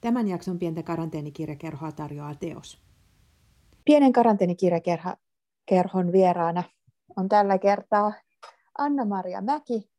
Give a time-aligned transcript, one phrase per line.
[0.00, 2.82] Tämän jakson pientä karanteenikirjakerhoa tarjoaa Teos.
[3.84, 6.62] Pienen karanteenikirjakerhon vieraana
[7.16, 8.12] on tällä kertaa
[8.78, 9.90] Anna-Maria Mäki,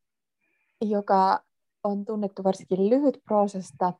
[0.82, 1.44] joka
[1.84, 3.94] on tunnettu varsinkin lyhytproosasta,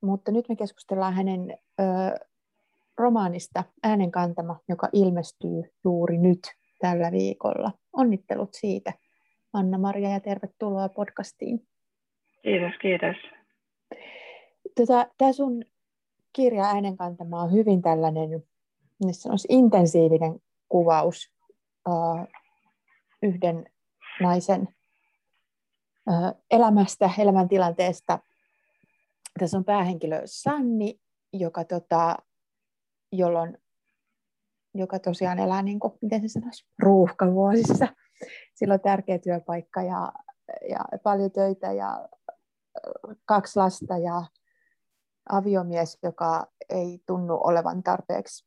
[0.00, 1.84] mutta nyt me keskustellaan hänen ö,
[2.98, 6.40] romaanista Äänenkantama, joka ilmestyy juuri nyt
[6.78, 7.72] tällä viikolla.
[7.92, 8.92] Onnittelut siitä,
[9.52, 11.66] Anna-Maria, ja tervetuloa podcastiin.
[12.42, 13.41] Kiitos, kiitos.
[14.76, 15.64] Tota, Tämä sun
[16.32, 18.44] kirja Äänenkantama on hyvin tällainen
[19.12, 21.32] sanoisi, intensiivinen kuvaus
[21.88, 22.26] uh,
[23.22, 23.66] yhden
[24.20, 24.68] naisen
[26.10, 28.18] uh, elämästä, elämäntilanteesta.
[29.38, 31.00] Tässä on päähenkilö Sanni,
[31.32, 32.16] joka tota,
[33.12, 33.58] jolloin,
[34.74, 37.88] joka tosiaan elää, niin kuin, miten se sanoisi, ruuhkavuosissa.
[38.54, 40.12] Sillä on tärkeä työpaikka ja,
[40.70, 42.08] ja paljon töitä ja
[43.24, 44.22] kaksi lasta ja
[45.28, 48.46] aviomies, joka ei tunnu olevan tarpeeksi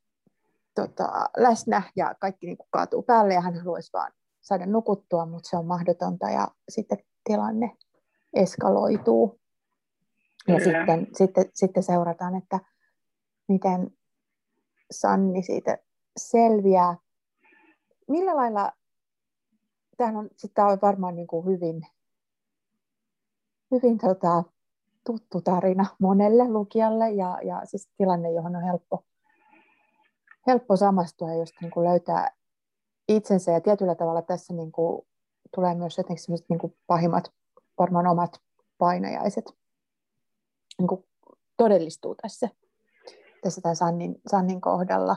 [0.74, 5.48] tota, läsnä ja kaikki niin kuin kaatuu päälle ja hän haluaisi vaan saada nukuttua, mutta
[5.48, 7.76] se on mahdotonta ja sitten tilanne
[8.34, 9.40] eskaloituu.
[10.48, 12.60] Ja sitten, sitten, sitten seurataan, että
[13.48, 13.90] miten
[14.90, 15.78] Sanni siitä
[16.16, 16.96] selviää.
[18.08, 18.72] Millä lailla,
[19.96, 21.86] tämähän on, tämä on varmaan niin kuin hyvin,
[23.70, 24.44] hyvin tota,
[25.06, 29.04] tuttu tarina monelle lukijalle ja, ja siis tilanne, johon on helppo,
[30.46, 32.30] helppo samastua, jos niin kuin löytää
[33.08, 33.52] itsensä.
[33.52, 35.06] Ja tietyllä tavalla tässä niin kuin
[35.54, 37.32] tulee myös jotenkin niin kuin pahimmat
[37.78, 38.40] varmaan omat
[38.78, 39.44] painajaiset
[40.78, 41.04] niin kuin
[41.56, 42.48] todellistuu tässä,
[43.42, 45.16] tässä tämän Sannin, Sannin kohdalla.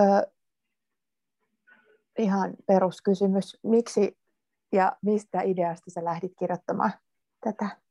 [0.00, 0.30] Ö,
[2.18, 4.18] ihan peruskysymys, miksi
[4.72, 6.92] ja mistä ideasta sä lähdit kirjoittamaan
[7.40, 7.85] tätä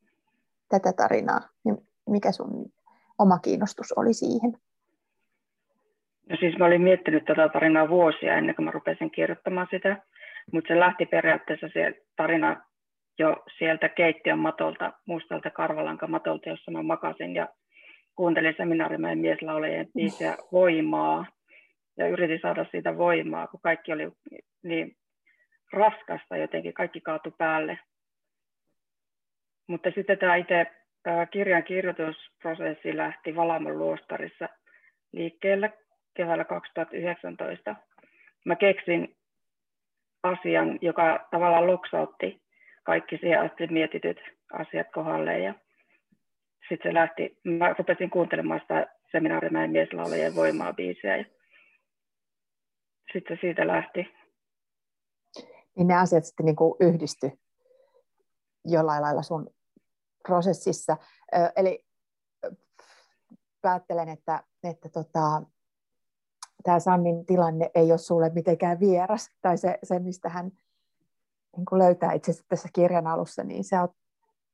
[0.69, 1.77] tätä tarinaa, niin
[2.09, 2.65] mikä sun
[3.19, 4.51] oma kiinnostus oli siihen?
[6.29, 9.97] No siis mä olin miettinyt tätä tarinaa vuosia ennen kuin mä rupesin kirjoittamaan sitä,
[10.51, 12.65] mutta se lähti periaatteessa se tarina
[13.19, 17.47] jo sieltä keittiön matolta, mustalta karvalankamatolta, jossa mä makasin ja
[18.15, 21.25] kuuntelin seminaarimäen mieslaulajien biisiä Voimaa
[21.97, 24.11] ja yritin saada siitä voimaa, kun kaikki oli
[24.63, 24.95] niin
[25.73, 27.79] raskasta jotenkin, kaikki kaatu päälle.
[29.67, 30.65] Mutta sitten tämä itse
[31.31, 34.49] kirjan kirjoitusprosessi lähti Valamon luostarissa
[35.11, 35.73] liikkeelle
[36.13, 37.75] keväällä 2019.
[38.45, 39.15] Mä keksin
[40.23, 42.41] asian, joka tavallaan loksautti
[42.83, 44.21] kaikki siihen asti mietityt
[44.53, 45.39] asiat kohdalle.
[45.39, 45.53] Ja
[46.69, 51.17] sitten se lähti, mä rupesin kuuntelemaan sitä seminaarimäen mieslaulajien voimaa biisiä.
[51.17, 51.25] Ja
[53.13, 54.15] sitten siitä lähti.
[55.75, 57.31] Niin ne asiat sitten niin yhdisty
[58.65, 59.54] jollain lailla sun
[60.27, 60.97] prosessissa.
[61.55, 61.85] Eli
[63.61, 65.41] päättelen, että, että tota,
[66.63, 70.51] tämä Sannin tilanne ei ole sulle mitenkään vieras, tai se, se mistä hän
[71.57, 73.89] niin kuin löytää itse asiassa tässä kirjan alussa, niin se on,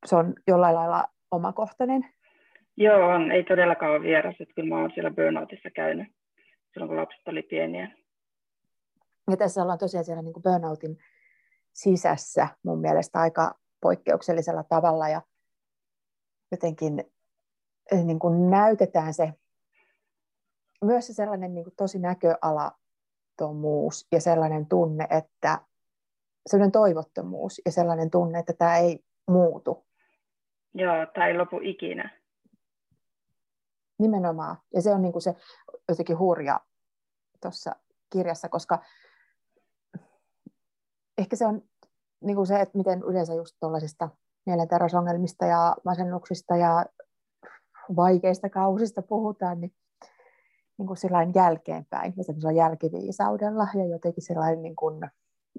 [0.05, 2.05] se on jollain lailla omakohtainen.
[2.77, 3.31] Joo, on.
[3.31, 6.07] Ei todellakaan ole vieras, että kyllä mä olen siellä burnoutissa käynyt
[6.73, 7.91] silloin, kun lapset oli pieniä.
[9.31, 10.97] Ja tässä ollaan tosiaan siellä niin kuin burnoutin
[11.73, 15.21] sisässä mun mielestä aika poikkeuksellisella tavalla, ja
[16.51, 17.03] jotenkin
[17.91, 19.33] eh, niin kuin näytetään se,
[20.85, 25.59] myös se sellainen niin kuin tosi näköalattomuus ja sellainen tunne, että
[26.47, 29.85] sellainen toivottomuus ja sellainen tunne, että tämä ei muutu.
[30.73, 32.21] Joo, tämä ei lopu ikinä.
[33.99, 34.57] Nimenomaan.
[34.73, 35.35] Ja se on niin kuin se
[35.89, 36.59] jotenkin hurja
[37.41, 37.75] tuossa
[38.09, 38.83] kirjassa, koska
[41.17, 41.61] ehkä se on
[42.21, 44.09] niin kuin se, että miten yleensä just tuollaisista
[44.45, 46.85] mielenterveysongelmista ja masennuksista ja
[47.95, 49.73] vaikeista kausista puhutaan, niin,
[50.77, 55.01] niin kuin sillain jälkeenpäin ja semmoisella jälkiviisaudella ja jotenkin sellainen niin kuin,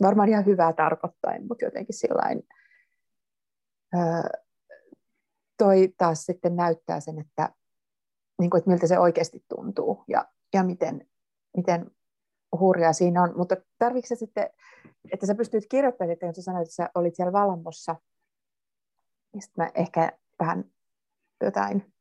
[0.02, 2.42] varmaan ihan hyvää tarkoittain, mutta jotenkin sillain
[3.94, 4.40] öö,
[5.58, 7.48] toi taas sitten näyttää sen, että,
[8.40, 11.08] niin kuin, että miltä se oikeasti tuntuu ja, ja miten,
[11.56, 11.90] miten
[12.60, 13.32] hurjaa siinä on.
[13.36, 14.50] Mutta tarvitsetko se sitten,
[15.12, 17.96] että sä pystyt kirjoittamaan, että kun sä sanoit, että sä olit siellä Valamossa
[19.32, 20.64] niin sitten mä ehkä vähän
[21.40, 21.92] jotain,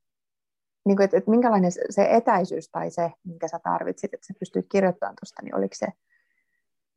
[0.86, 4.66] niin kuin, että, että minkälainen se etäisyys tai se, minkä sä tarvitsit, että sä pystyt
[4.72, 5.88] kirjoittamaan tuosta, niin oliko se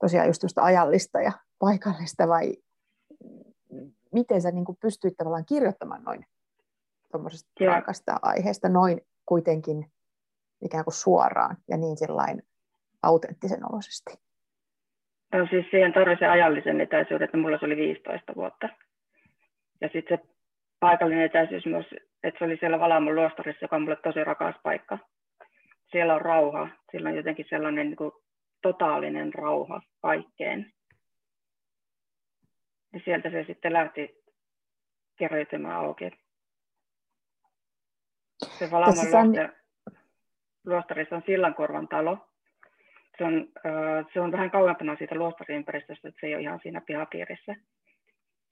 [0.00, 2.56] tosiaan just ajallista ja paikallista vai
[4.12, 6.26] miten sä niin kuin pystyit tavallaan kirjoittamaan noin
[7.12, 9.92] tuommoisesta raakasta aiheesta noin kuitenkin
[10.62, 12.42] ikään kuin suoraan ja niin sillain
[13.02, 14.12] autenttisen oloisesti?
[15.32, 18.68] No siis siihen tarvitsen ajallisen etäisyyden, että mulla se oli 15 vuotta.
[19.80, 20.24] Ja sitten se
[20.80, 21.86] paikallinen etäisyys myös
[22.24, 24.98] että se oli siellä Valamon luostarissa, joka on mulle tosi rakas paikka.
[25.90, 28.12] Siellä on rauha, siellä on jotenkin sellainen niin kuin,
[28.62, 30.72] totaalinen rauha kaikkeen.
[32.92, 34.24] Ja sieltä se sitten lähti
[35.16, 36.10] kerrytymään auki.
[38.58, 39.52] Se Valamon luostar,
[40.66, 42.28] luostarissa on Sillankorvan talo.
[43.18, 43.48] Se on,
[44.12, 47.54] se on vähän kauempana siitä luostariympäristöstä, että se ei ole ihan siinä pihapiirissä.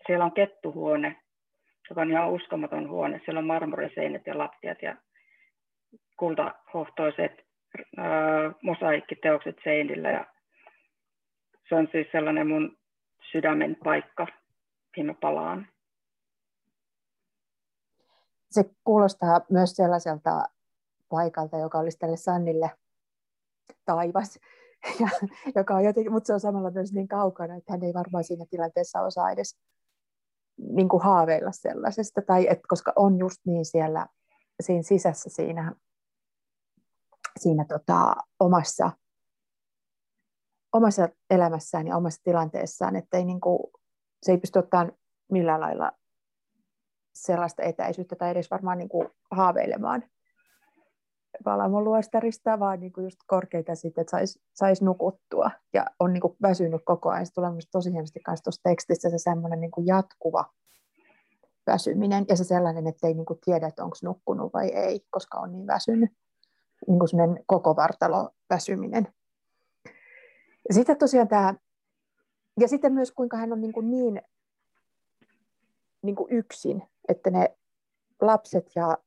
[0.06, 1.16] Siellä on kettuhuone,
[1.90, 3.20] joka on ihan uskomaton huone.
[3.24, 4.96] Siellä on marmoriseinät ja lattiat ja
[6.16, 7.32] kultahohtoiset
[7.98, 10.10] äh, mosaikkiteokset seinillä.
[10.10, 10.26] Ja
[11.68, 12.78] se on siis sellainen mun
[13.32, 14.26] sydämen paikka,
[14.96, 15.68] mihin mä palaan.
[18.50, 20.44] Se kuulostaa myös sellaiselta
[21.08, 22.70] paikalta, joka olisi tälle Sannille
[23.84, 24.38] taivas,
[25.00, 25.08] ja,
[25.54, 28.44] joka on jotenkin, mutta se on samalla myös niin kaukana, että hän ei varmaan siinä
[28.50, 29.58] tilanteessa osaa edes
[30.58, 34.06] niin kuin haaveilla sellaisesta, tai et, koska on just niin siellä
[34.60, 35.74] siinä sisässä siinä,
[37.40, 38.90] siinä tota, omassa,
[40.72, 43.58] omassa elämässään ja omassa tilanteessaan, että ei, niin kuin,
[44.22, 44.92] se ei pysty ottamaan
[45.30, 45.92] millään lailla
[47.14, 50.04] sellaista etäisyyttä tai edes varmaan niin kuin haaveilemaan
[51.44, 55.50] Palamon luostarista, vaan niin kuin just korkeita sitten, että saisi sais nukuttua.
[55.72, 57.26] Ja on niin kuin väsynyt koko ajan.
[57.26, 60.44] Se tulee tosi hienosti myös tuossa tekstissä se semmoinen niin kuin jatkuva
[61.66, 65.38] väsyminen ja se sellainen, että ei niin kuin tiedä, että onko nukkunut vai ei, koska
[65.38, 66.10] on niin väsynyt.
[66.86, 69.08] Niin kuin koko vartalo väsyminen.
[70.68, 71.54] Ja sitten tosiaan tämä,
[72.60, 74.22] ja sitten myös kuinka hän on niin, kuin niin,
[76.02, 77.56] niin kuin yksin, että ne
[78.20, 78.98] lapset ja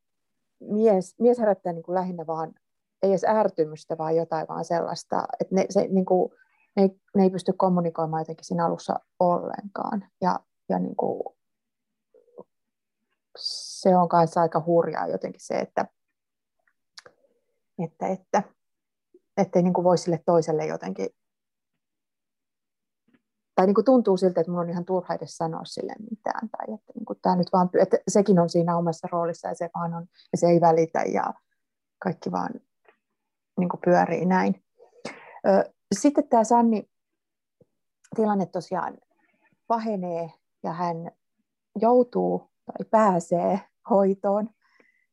[0.68, 2.54] mies, mies herättää niin kuin lähinnä vaan,
[3.04, 6.32] ei edes ärtymystä, vaan jotain vaan sellaista, että ne, se, niin kuin,
[6.76, 10.08] ne, ei, ne ei pysty kommunikoimaan jotenkin siinä alussa ollenkaan.
[10.22, 10.40] Ja,
[10.70, 11.24] ja niin kuin,
[13.38, 15.86] se on kanssa aika hurjaa jotenkin se, että,
[17.84, 18.44] että, että
[19.38, 21.10] ettei niin voi sille toiselle jotenkin
[23.56, 26.76] tai niin kuin tuntuu siltä, että minun on ihan turha edes sanoa sille mitään, tai
[26.76, 29.94] että, niin kuin tämä nyt vaan, että sekin on siinä omassa roolissa, ja se vaan
[29.94, 31.34] on, ja se ei välitä, ja
[32.00, 32.50] kaikki vaan
[33.60, 34.64] niin kuin pyörii näin.
[36.00, 36.90] Sitten tämä Sanni
[38.16, 38.98] tilanne tosiaan
[39.68, 40.32] pahenee,
[40.64, 41.12] ja hän
[41.82, 44.50] joutuu tai pääsee hoitoon,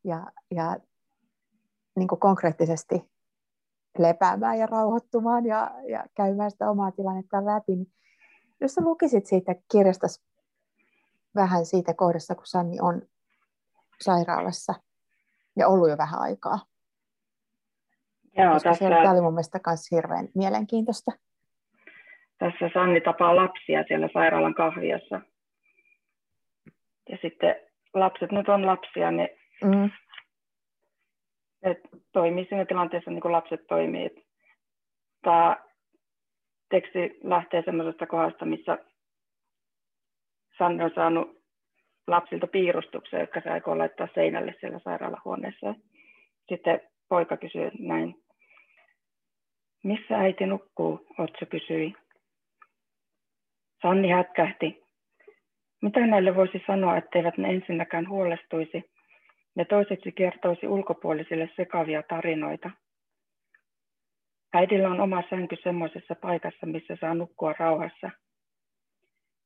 [0.04, 0.76] ja, ja
[1.96, 3.12] niin kuin konkreettisesti
[3.98, 7.92] lepäämään ja rauhoittumaan ja, ja käymään sitä omaa tilannetta läpi, niin
[8.62, 10.06] jos sä lukisit siitä kirjasta
[11.34, 13.02] vähän siitä kohdasta, kun Sanni on
[14.00, 14.74] sairaalassa
[15.56, 16.58] ja ollut jo vähän aikaa.
[18.36, 18.88] Joo, tässä...
[18.88, 21.12] tämä oli mun mielestä myös hirveän mielenkiintoista.
[22.38, 25.20] Tässä Sanni tapaa lapsia siellä sairaalan kahviossa.
[27.08, 27.54] Ja sitten
[27.94, 29.90] lapset nyt on lapsia, ne, mm.
[31.64, 31.80] ne
[32.12, 34.26] toimii siinä tilanteessa niin kuin lapset toimii.
[35.22, 35.56] Tämä
[36.72, 38.78] teksti lähtee semmoisesta kohdasta, missä
[40.58, 41.42] Sanne on saanut
[42.06, 45.74] lapsilta piirustuksia, jotka se aikoo laittaa seinälle siellä sairaalahuoneessa.
[46.48, 48.14] Sitten poika kysyy näin.
[49.84, 51.06] Missä äiti nukkuu?
[51.18, 51.94] Otso kysyi.
[53.82, 54.82] Sanni hätkähti.
[55.82, 58.90] Mitä näille voisi sanoa, etteivät ne ensinnäkään huolestuisi
[59.56, 62.70] ja toiseksi kertoisi ulkopuolisille sekavia tarinoita?
[64.54, 68.10] Äidillä on oma sänky semmoisessa paikassa, missä saa nukkua rauhassa.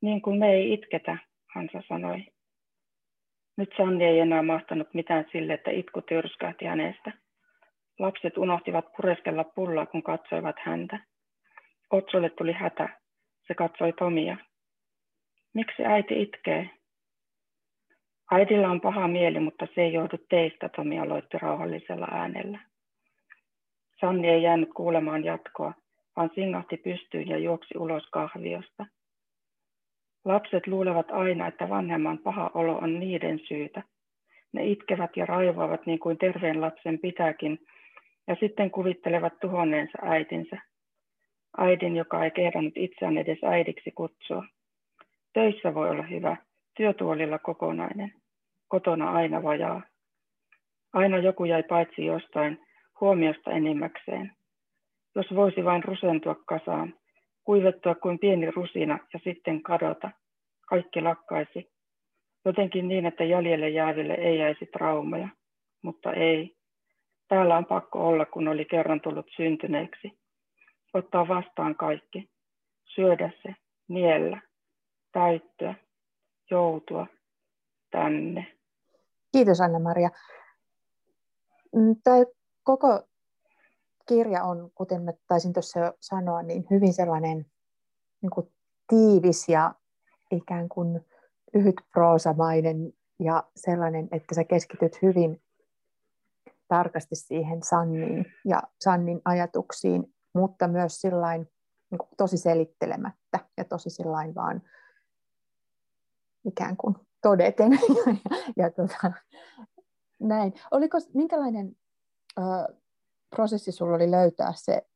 [0.00, 1.18] Niin kuin me ei itketä,
[1.54, 2.26] Hansa sanoi.
[3.56, 7.12] Nyt Sanni ei enää mahtanut mitään sille, että itku tyrskähti hänestä.
[7.98, 10.98] Lapset unohtivat pureskella pullaa, kun katsoivat häntä.
[11.90, 12.88] Otsolle tuli hätä.
[13.46, 14.36] Se katsoi Tomia.
[15.54, 16.70] Miksi äiti itkee?
[18.30, 22.58] Äidillä on paha mieli, mutta se ei johdu teistä, Tomi aloitti rauhallisella äänellä.
[24.00, 25.72] Sanni ei jäänyt kuulemaan jatkoa,
[26.16, 28.86] vaan singahti pystyyn ja juoksi ulos kahviosta.
[30.24, 33.82] Lapset luulevat aina, että vanhemman paha olo on niiden syytä.
[34.52, 37.58] Ne itkevät ja raivoavat niin kuin terveen lapsen pitääkin,
[38.26, 40.58] ja sitten kuvittelevat tuhonneensa äitinsä.
[41.58, 44.44] Äidin, joka ei kehdannut itseään edes äidiksi kutsua.
[45.32, 46.36] Töissä voi olla hyvä,
[46.76, 48.12] työtuolilla kokonainen.
[48.68, 49.82] Kotona aina vajaa.
[50.92, 52.65] Aina joku jäi paitsi jostain,
[53.00, 54.32] huomiosta enimmäkseen.
[55.14, 56.94] Jos voisi vain rusentua kasaan,
[57.44, 60.10] kuivettua kuin pieni rusina ja sitten kadota,
[60.68, 61.70] kaikki lakkaisi.
[62.44, 65.28] Jotenkin niin, että jäljelle jääville ei jäisi traumaja,
[65.82, 66.56] mutta ei.
[67.28, 70.18] Täällä on pakko olla, kun oli kerran tullut syntyneeksi.
[70.94, 72.30] Ottaa vastaan kaikki.
[72.84, 73.54] Syödä se,
[73.88, 74.40] niellä,
[75.12, 75.74] täyttyä,
[76.50, 77.06] joutua
[77.90, 78.46] tänne.
[79.32, 80.08] Kiitos Anna-Maria.
[81.74, 82.16] Mm, Tämä
[82.66, 83.02] koko
[84.08, 87.46] kirja on, kuten mä taisin tuossa jo sanoa, niin hyvin sellainen
[88.23, 88.52] niin kuin
[88.88, 89.75] tiivis ja
[90.30, 91.06] ikään kuin
[91.54, 95.42] lyhyt proosamainen ja sellainen, että sä keskityt hyvin
[96.68, 101.40] tarkasti siihen Sanniin ja Sannin ajatuksiin, mutta myös sillain,
[101.90, 104.62] niin kuin tosi selittelemättä ja tosi sillain vaan
[106.44, 107.73] ikään kuin todeten.
[108.06, 108.16] ja,
[108.56, 109.12] ja tota,
[110.20, 110.52] näin.
[110.70, 111.76] Oliko, minkälainen
[113.30, 114.86] prosessi sulla oli löytää se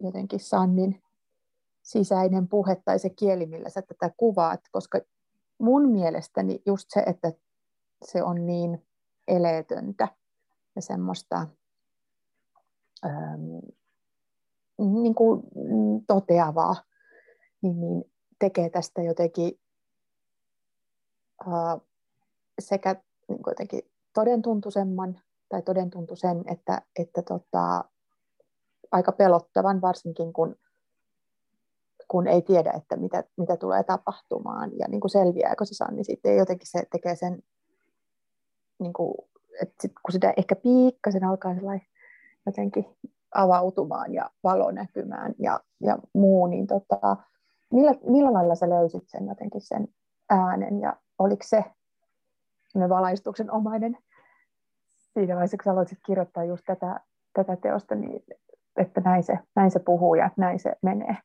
[0.00, 1.02] jotenkin Sannin
[1.82, 5.00] sisäinen puhe tai se kieli, millä sä tätä kuvaat, koska
[5.58, 7.32] mun mielestäni just se, että
[8.04, 8.86] se on niin
[9.28, 10.08] eleetöntä
[10.76, 11.46] ja semmoista
[13.06, 13.58] ähm,
[14.78, 15.42] niin kuin
[16.06, 16.76] toteavaa,
[17.62, 18.04] niin, niin
[18.38, 19.60] tekee tästä jotenkin
[21.40, 21.80] äh,
[22.58, 22.96] sekä
[23.28, 23.82] niin kuin jotenkin
[24.12, 25.20] todentuntuisemman
[25.52, 27.84] tai todentuntuisen, että, että tota,
[28.92, 30.56] aika pelottavan, varsinkin kun,
[32.08, 36.36] kun ei tiedä, että mitä, mitä tulee tapahtumaan ja niin kuin selviääkö se Sanni sitten.
[36.36, 37.42] Jotenkin se tekee sen,
[38.78, 39.14] niin kuin,
[39.62, 41.54] että sit, kun sitä ehkä piikkasen alkaa
[42.46, 42.86] jotenkin
[43.34, 47.16] avautumaan ja valo näkymään ja, ja muu, niin tota,
[47.72, 49.88] millä, millä lailla sä löysit sen jotenkin sen
[50.30, 51.64] äänen ja oliko se
[52.88, 53.98] valaistuksen omainen
[55.14, 57.00] siinä vaiheessa, kun sä aloitit kirjoittaa just tätä,
[57.32, 58.22] tätä teosta, niin
[58.76, 61.16] että näin se, näin se puhuu ja näin se menee.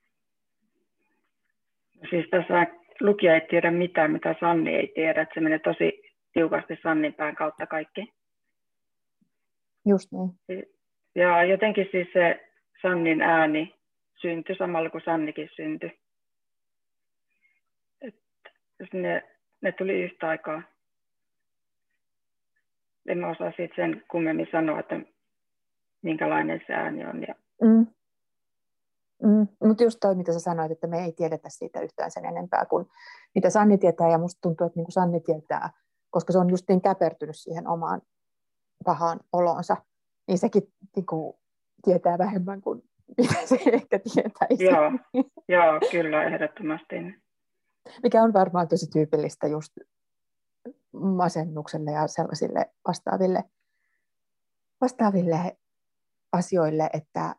[2.10, 2.68] Siis tässä
[3.00, 6.02] lukija ei tiedä mitään, mitä Sanni ei tiedä, että se menee tosi
[6.34, 8.14] tiukasti Sannin pään kautta kaikki.
[9.86, 10.66] Just niin.
[11.16, 12.50] Ja jotenkin siis se
[12.82, 13.76] Sannin ääni
[14.22, 16.00] syntyi samalla kuin Sannikin syntyi.
[18.80, 19.24] Et ne,
[19.62, 20.62] ne tuli yhtä aikaa
[23.08, 24.96] en mä osaa siitä sen kummemmin sanoa, että
[26.02, 27.22] minkälainen se ääni on.
[27.22, 27.36] Ja...
[27.62, 27.88] Mm.
[29.24, 29.48] Mm.
[29.64, 32.86] Mutta just toi, mitä sä sanoit, että me ei tiedetä siitä yhtään sen enempää kuin
[33.36, 35.70] mitä Sanni tietää, ja musta tuntuu, että niin kuin Sanni tietää,
[36.10, 38.02] koska se on just niin käpertynyt siihen omaan
[38.86, 39.78] pahaan olonsa,
[40.28, 40.64] niin sekin
[40.96, 41.34] niin kuin,
[41.84, 42.82] tietää vähemmän kuin
[43.18, 44.64] mitä se ehkä tietäisi.
[44.64, 44.92] Joo,
[45.48, 46.96] joo kyllä, ehdottomasti.
[48.04, 49.78] Mikä on varmaan tosi tyypillistä just
[50.92, 53.44] masennukselle ja sellaisille vastaaville,
[54.82, 55.58] vastaaville
[56.32, 57.36] asioille, että,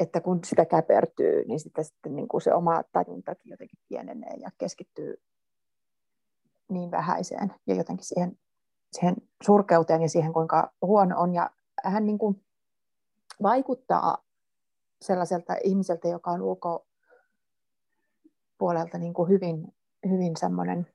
[0.00, 4.50] että kun sitä käpertyy, niin sitä sitten niin kuin se oma tajuntakin jotenkin pienenee ja
[4.58, 5.22] keskittyy
[6.68, 8.38] niin vähäiseen ja jotenkin siihen,
[8.92, 11.34] siihen surkeuteen ja siihen, kuinka huono on.
[11.34, 11.50] Ja
[11.84, 12.44] hän niin kuin
[13.42, 14.18] vaikuttaa
[15.02, 19.74] sellaiselta ihmiseltä, joka on ulkopuolelta niin kuin hyvin,
[20.08, 20.86] hyvin semmoinen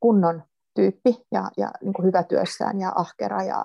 [0.00, 0.42] kunnon
[0.78, 3.64] tyyppi ja, ja niin kuin hyvä työssään ja ahkera ja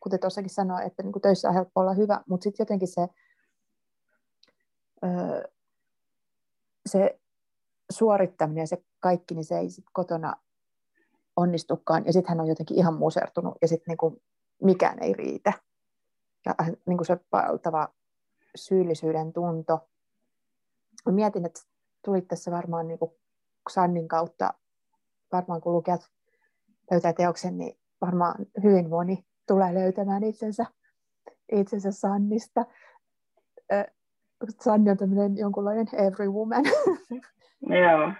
[0.00, 3.06] kuten tuossakin sanoin, että niin kuin töissä on helppo olla hyvä, mutta sitten jotenkin se,
[5.04, 5.42] öö,
[6.86, 7.20] se
[7.92, 10.34] suorittaminen ja se kaikki, niin se ei sit kotona
[11.36, 14.22] onnistukaan ja sitten hän on jotenkin ihan musertunut ja sitten niin
[14.62, 15.52] mikään ei riitä.
[16.46, 16.54] Ja
[16.86, 17.88] niin kuin se valtava
[18.56, 19.88] syyllisyyden tunto.
[21.06, 21.60] Mä mietin, että
[22.04, 23.10] tuli tässä varmaan niin kuin
[23.70, 24.54] Sannin kautta,
[25.32, 26.14] varmaan kun lukijat
[26.90, 30.66] löytää teoksen, niin varmaan hyvin moni tulee löytämään itsensä,
[31.52, 32.64] itsensä Sannista.
[34.60, 36.64] Sanni on tämmöinen jonkunlainen every woman.
[37.84, 38.12] Joo,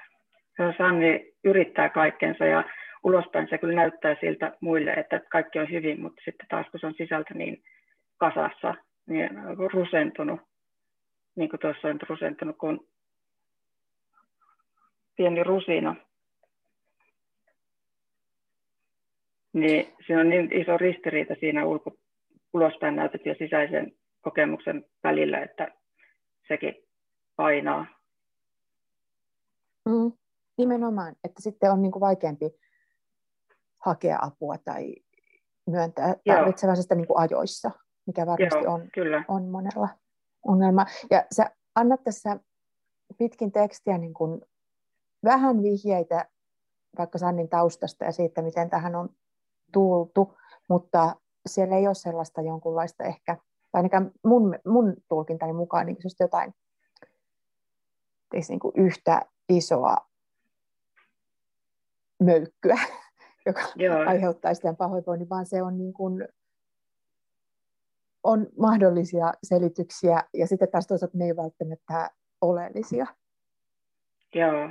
[0.79, 2.65] Sanni yrittää kaikkensa ja
[3.05, 6.87] ulospäin se kyllä näyttää siltä muille, että kaikki on hyvin, mutta sitten taas kun se
[6.87, 7.63] on sisältä niin
[8.17, 8.75] kasassa,
[9.07, 9.31] niin
[9.73, 10.41] rusentunut,
[11.37, 12.81] niin kuin tuossa on rusentunut kuin
[15.17, 15.97] pieni rusina.
[19.55, 21.91] Niin siinä on niin iso ristiriita siinä ulko,
[22.53, 25.73] ulospäin näytet ja sisäisen kokemuksen välillä, että
[26.49, 26.75] sekin
[27.37, 27.87] painaa.
[29.89, 30.13] Mm,
[30.59, 32.51] nimenomaan, että sitten on niin kuin vaikeampi
[33.79, 34.95] hakea apua tai
[35.67, 37.71] myöntää tarvitsevansa niin kuin ajoissa,
[38.07, 39.25] mikä varmasti Joo, on, kyllä.
[39.29, 39.89] on monella
[40.47, 40.87] ongelma.
[41.11, 42.41] Ja sä annat tässä
[43.19, 44.41] pitkin tekstiä niin kuin
[45.25, 46.29] vähän vihjeitä
[46.99, 49.09] vaikka Sannin taustasta ja siitä, miten tähän on
[49.75, 50.37] tultu,
[50.69, 51.17] mutta
[51.47, 56.55] siellä ei ole sellaista jonkunlaista ehkä, tai ainakaan mun, mun tulkintani mukaan niin jotain
[58.49, 59.97] niin kuin yhtä isoa
[62.23, 62.79] möykkyä,
[63.47, 63.99] joka Joo.
[64.07, 66.29] aiheuttaa sitä pahoinvoinnin, vaan se on, niin kuin,
[68.23, 73.07] on mahdollisia selityksiä, ja sitten taas toisaalta ne ei välttämättä oleellisia.
[74.35, 74.71] Joo.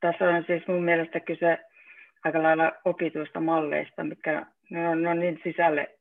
[0.00, 1.58] Tässä on siis mun mielestä kyse
[2.26, 5.98] aika lailla opituista malleista, mitkä ne on, ne on niin sisälle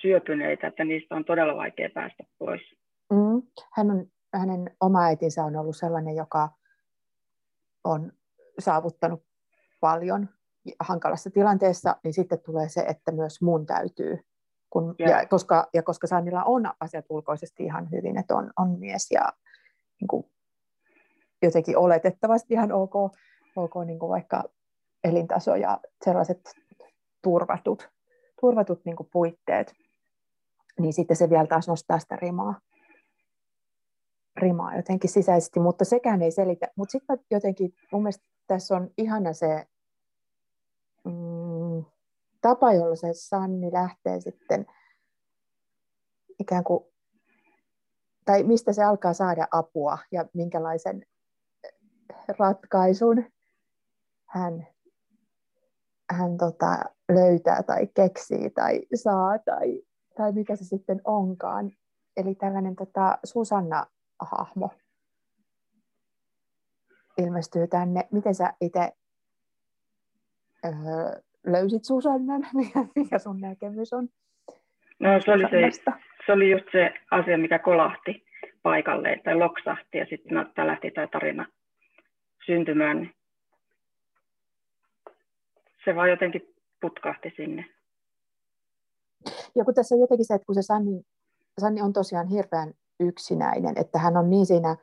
[0.00, 2.60] syöpyneitä, että niistä on todella vaikea päästä pois.
[3.10, 3.42] Mm.
[3.72, 6.48] Hän on, hänen oma äitinsä on ollut sellainen, joka
[7.84, 8.12] on
[8.58, 9.22] saavuttanut
[9.80, 10.28] paljon
[10.80, 14.18] hankalassa tilanteessa, niin sitten tulee se, että myös mun täytyy.
[14.70, 19.10] Kun, ja, koska, ja koska Sannilla on asiat ulkoisesti ihan hyvin, että on, on mies
[19.10, 19.32] ja
[20.00, 20.24] niin kuin,
[21.42, 22.94] jotenkin oletettavasti ihan ok,
[23.56, 24.44] ok niin kuin vaikka
[25.06, 26.54] elintaso ja sellaiset
[27.22, 27.88] turvatut,
[28.40, 29.72] turvatut niin kuin puitteet,
[30.80, 32.60] niin sitten se vielä taas nostaa sitä rimaa,
[34.36, 36.66] rimaa jotenkin sisäisesti, mutta sekään ei selitä.
[36.76, 39.66] Mutta sitten jotenkin mun mielestä tässä on ihana se
[41.04, 41.84] mm,
[42.40, 44.66] tapa, jolla se Sanni lähtee sitten
[46.38, 46.84] ikään kuin,
[48.24, 51.06] tai mistä se alkaa saada apua ja minkälaisen
[52.38, 53.24] ratkaisun
[54.26, 54.66] hän,
[56.10, 56.78] hän tota,
[57.12, 59.82] löytää tai keksii tai saa tai,
[60.16, 61.72] tai mikä se sitten onkaan.
[62.16, 64.70] Eli tällainen tota, Susanna-hahmo
[67.18, 68.08] ilmestyy tänne.
[68.12, 68.92] Miten sä itse
[70.64, 70.72] öö,
[71.46, 72.46] löysit Susannan?
[72.54, 74.08] Mikä, mikä sun näkemys on?
[75.00, 75.92] No se oli, se,
[76.26, 78.26] se oli just se asia, mikä kolahti
[78.62, 81.46] paikalle tai loksahti ja sitten no, lähti tämä tarina
[82.46, 83.10] syntymään.
[85.86, 87.64] Se vaan jotenkin putkahti sinne.
[89.54, 91.02] Ja kun tässä on jotenkin se, että kun se Sanni,
[91.60, 94.76] Sanni on tosiaan hirveän yksinäinen, että hän on niin siinä,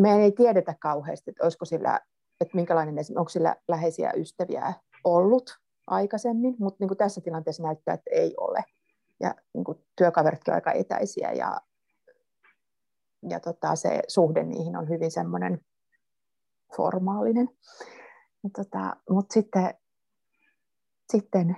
[0.00, 2.00] me ei tiedetä kauheasti, että olisiko sillä,
[2.40, 4.72] että minkälainen, onko sillä läheisiä ystäviä
[5.04, 8.64] ollut aikaisemmin, mutta niin kuin tässä tilanteessa näyttää, että ei ole.
[9.20, 11.60] Ja niin kuin työkaveritkin aika etäisiä ja,
[13.28, 15.60] ja tota, se suhde niihin on hyvin semmoinen
[16.76, 17.48] formaalinen.
[18.56, 19.74] Tota, mutta sitten,
[21.12, 21.56] sitten,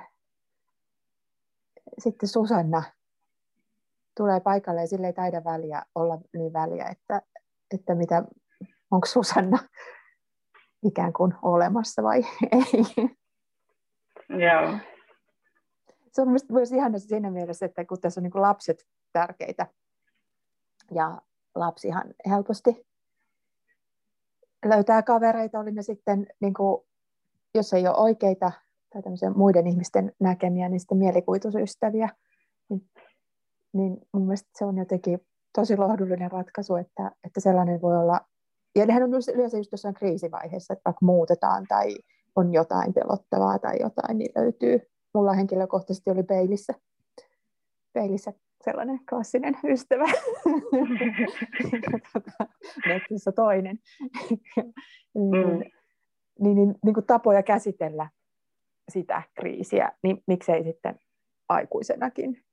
[1.98, 2.82] sitten Susanna
[4.16, 7.22] tulee paikalle ja sille ei taida väliä olla niin väliä, että,
[7.74, 8.24] että mitä,
[8.90, 9.58] onko Susanna
[10.82, 13.08] ikään kuin olemassa vai ei.
[14.28, 14.78] Joo.
[16.12, 19.66] Se on myös ihana siinä mielessä, että kun tässä on niin lapset tärkeitä
[20.90, 21.22] ja
[21.54, 22.86] lapsihan helposti
[24.70, 26.82] löytää kavereita, oli ne sitten, niin kuin,
[27.54, 28.52] jos ei ole oikeita
[28.92, 29.02] tai
[29.34, 32.08] muiden ihmisten näkemiä, niin sitten mielikuvitusystäviä.
[32.68, 32.90] Niin,
[33.72, 35.20] niin mun mielestä se on jotenkin
[35.54, 38.20] tosi lohdullinen ratkaisu, että, että sellainen voi olla,
[38.76, 41.96] ja nehän on yleensä just jossain kriisivaiheessa, että vaikka muutetaan tai
[42.36, 44.80] on jotain pelottavaa tai jotain, niin löytyy.
[45.14, 46.74] Mulla henkilökohtaisesti oli peilissä,
[47.92, 48.32] peilissä
[48.64, 50.04] sellainen klassinen ystävä.
[52.86, 53.78] Netissä toinen.
[55.14, 55.60] mm.
[56.40, 58.08] niin, niin, niin kuin tapoja käsitellä
[58.88, 60.98] sitä kriisiä, niin miksei sitten
[61.48, 62.44] aikuisenakin.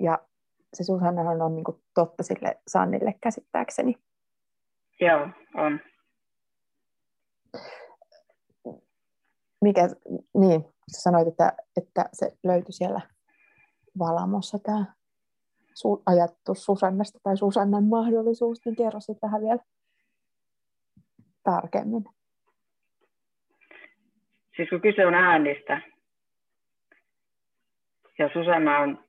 [0.00, 0.18] Ja
[0.74, 3.94] se Susannahan on niin kuin totta sille Sannille käsittääkseni.
[5.00, 5.80] Joo, on.
[9.60, 9.88] Mikä,
[10.34, 13.00] niin, sä sanoit, että, että se löytyi siellä
[13.98, 14.84] Valamossa tämä
[15.74, 19.58] su- ajatus Susannasta tai Susannan mahdollisuus, niin kerro sitten vähän vielä
[21.42, 22.04] tarkemmin.
[24.56, 25.80] Siis kun kyse on äänistä,
[28.18, 29.04] ja Susanna on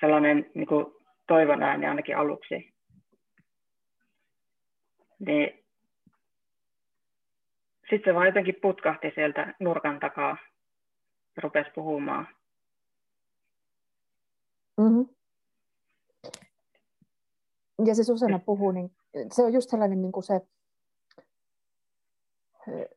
[0.00, 0.86] sellainen niin kuin
[1.26, 2.74] toivon ääni ainakin aluksi,
[5.26, 5.64] niin
[7.90, 10.36] sitten se vaan jotenkin putkahti sieltä nurkan takaa
[11.36, 12.28] ja rupesi puhumaan.
[14.76, 15.08] Mm-hmm.
[17.84, 18.96] Ja se Susanna puhuu, niin
[19.32, 20.40] se on just sellainen niin kuin se,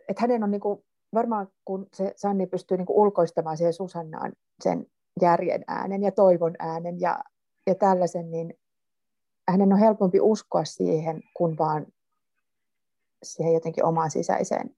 [0.09, 4.33] että hänen on niin kuin, varmaan kun se Sanni pystyy niin kuin ulkoistamaan siihen Susannaan
[4.63, 4.87] sen
[5.21, 7.19] järjen äänen ja toivon äänen ja,
[7.67, 8.53] ja tällaisen, niin
[9.47, 11.85] hänen on helpompi uskoa siihen, kun vaan
[13.23, 14.75] siihen jotenkin omaan sisäiseen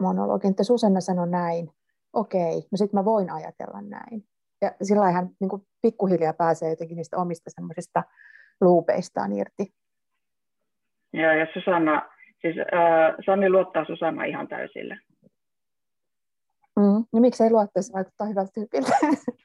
[0.00, 0.50] monologiin.
[0.50, 1.72] Että Susanna sanoi näin,
[2.12, 4.29] okei, no sitten mä voin ajatella näin.
[4.60, 8.02] Ja sillä hän niin kuin pikkuhiljaa pääsee jotenkin niistä omista semmoisista
[8.60, 9.74] luupeistaan irti.
[11.12, 12.08] Joo, ja Susanna,
[12.40, 14.98] siis äh, Sanni luottaa Susanna ihan täysille.
[16.76, 18.92] Mm, no miksi ei luottaisi, vaikuttaa hyvältä tyypiltä.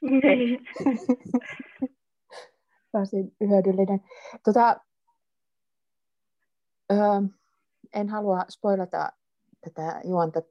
[0.02, 0.66] Niin.
[2.92, 4.00] Varsin hyödyllinen.
[4.44, 4.76] Tota,
[6.92, 6.96] ö,
[7.94, 9.12] en halua spoilata
[9.60, 10.42] tätä juonta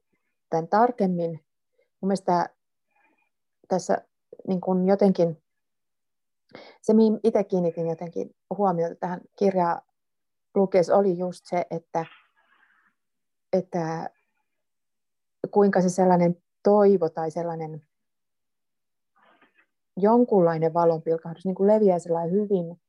[0.50, 1.30] tämän tarkemmin.
[2.02, 2.50] Mun mielestä
[3.68, 4.08] tässä
[4.48, 5.44] niin kuin jotenkin,
[6.82, 9.82] se mihin itse kiinnitin jotenkin huomiota tähän kirjaan
[10.56, 12.06] lukeessa oli just se, että,
[13.54, 14.10] että
[15.52, 17.82] kuinka se sellainen toivo tai sellainen
[19.98, 22.82] jonkunlainen valonpilkahdus niin kuin leviää sellainen hyvin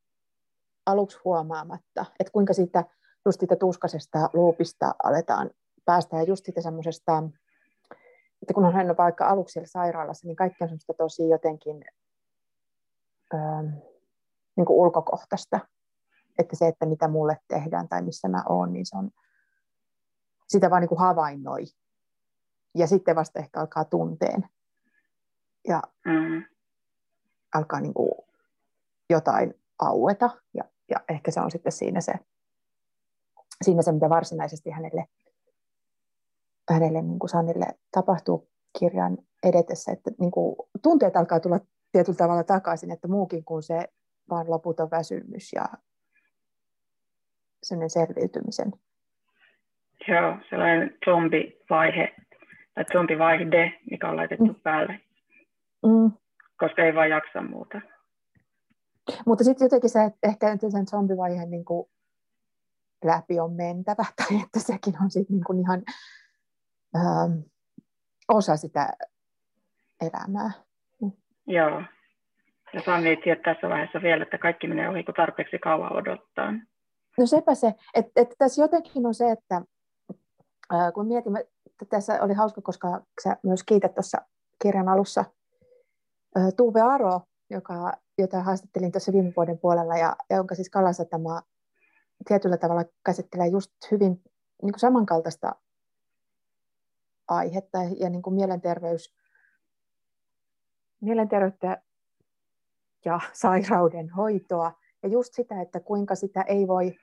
[0.86, 2.84] aluksi huomaamatta, että kuinka siitä
[3.24, 5.50] just siitä tuskasesta luupista aletaan
[5.84, 7.22] päästä ja just siitä semmoisesta,
[8.46, 11.85] että kun hän on vaikka aluksi siellä sairaalassa, niin kaikki on semmoista tosi jotenkin
[13.35, 13.40] öö,
[14.56, 15.61] niin kuin ulkokohtaista,
[16.38, 19.11] että se, että mitä mulle tehdään tai missä mä oon, niin se on
[20.48, 21.64] sitä vaan niin kuin havainnoi.
[22.74, 24.48] Ja sitten vasta ehkä alkaa tunteen.
[25.68, 26.44] Ja mm.
[27.54, 28.11] alkaa niin kuin
[29.11, 30.30] jotain aueta.
[30.54, 32.12] Ja, ja ehkä se on sitten siinä se,
[33.64, 35.06] siinä se mitä varsinaisesti hänelle,
[36.70, 38.48] hänelle niin kuin Sanille tapahtuu
[38.79, 39.92] kirjan edetessä.
[39.92, 41.61] Että niin kuin tunteet alkaa tulla
[41.92, 43.88] tietyllä tavalla takaisin, että muukin kuin se
[44.31, 45.64] vaan loputon väsymys ja
[47.62, 48.72] sellainen selviytymisen.
[50.09, 52.14] Joo, sellainen zombivaihe
[52.74, 54.55] tai zombivaihde, mikä on laitettu mm.
[54.62, 55.00] päälle,
[55.87, 56.12] mm.
[56.59, 57.81] koska ei vaan jaksa muuta.
[59.26, 61.88] Mutta sitten jotenkin se, että ehkä sen zombivaiheen niin kuin
[63.05, 65.83] läpi on mentävä, tai että sekin on sitten niin kuin ihan
[66.96, 67.38] ähm,
[68.29, 68.92] osa sitä
[70.01, 70.51] elämää.
[71.46, 71.83] Joo.
[72.75, 76.53] Ja Sanni tietää tässä vaiheessa vielä, että kaikki menee ohi, kun tarpeeksi kauan odottaa.
[77.18, 79.62] No sepä se, että, että tässä jotenkin on se, että
[80.72, 84.18] ää, kun mietimme, että tässä oli hauska, koska sä myös kiität tuossa
[84.62, 85.25] kirjan alussa
[86.37, 87.20] ää, Tuve Aro,
[87.51, 91.42] joka, jota haastattelin tuossa viime vuoden puolella, ja, ja jonka siis Kalasatama
[92.29, 94.11] tietyllä tavalla käsittelee just hyvin
[94.62, 95.53] niin kuin samankaltaista
[97.28, 99.14] aihetta ja niin kuin mielenterveys,
[101.00, 101.82] mielenterveyttä
[103.04, 104.72] ja sairauden hoitoa.
[105.02, 106.94] Ja just sitä, että kuinka sitä ei voi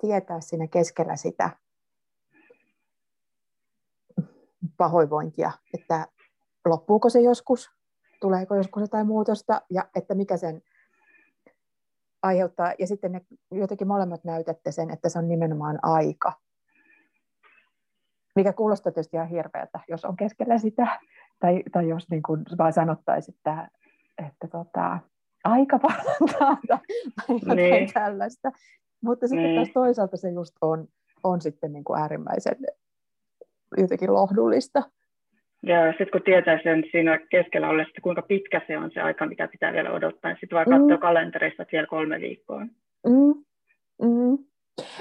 [0.00, 1.50] tietää siinä keskellä sitä
[4.76, 6.06] pahoinvointia, että
[6.64, 7.70] loppuuko se joskus,
[8.20, 10.62] tuleeko joskus jotain muutosta ja että mikä sen
[12.22, 12.72] aiheuttaa.
[12.78, 16.32] Ja sitten ne jotenkin molemmat näytätte sen, että se on nimenomaan aika.
[18.34, 20.86] Mikä kuulostaa tietysti ihan hirveältä, jos on keskellä sitä,
[21.40, 23.68] tai, tai jos niin kuin vaan sanottaisiin, että,
[24.26, 24.98] että tota,
[25.44, 26.78] aika parantaa tai
[27.28, 27.92] jotain niin.
[27.94, 28.52] tällaista.
[29.00, 29.56] Mutta sitten niin.
[29.56, 30.88] taas toisaalta se just on,
[31.24, 32.56] on sitten niin kuin äärimmäisen
[33.76, 34.82] jotenkin lohdullista.
[35.62, 39.48] Ja sitten kun tietää sen siinä keskellä ollessa, kuinka pitkä se on se aika, mitä
[39.48, 41.00] pitää vielä odottaa, niin sitten vaan katsoo mm.
[41.00, 42.60] kalenterista, että vielä kolme viikkoa.
[43.06, 43.44] Mm.
[44.02, 44.38] Mm.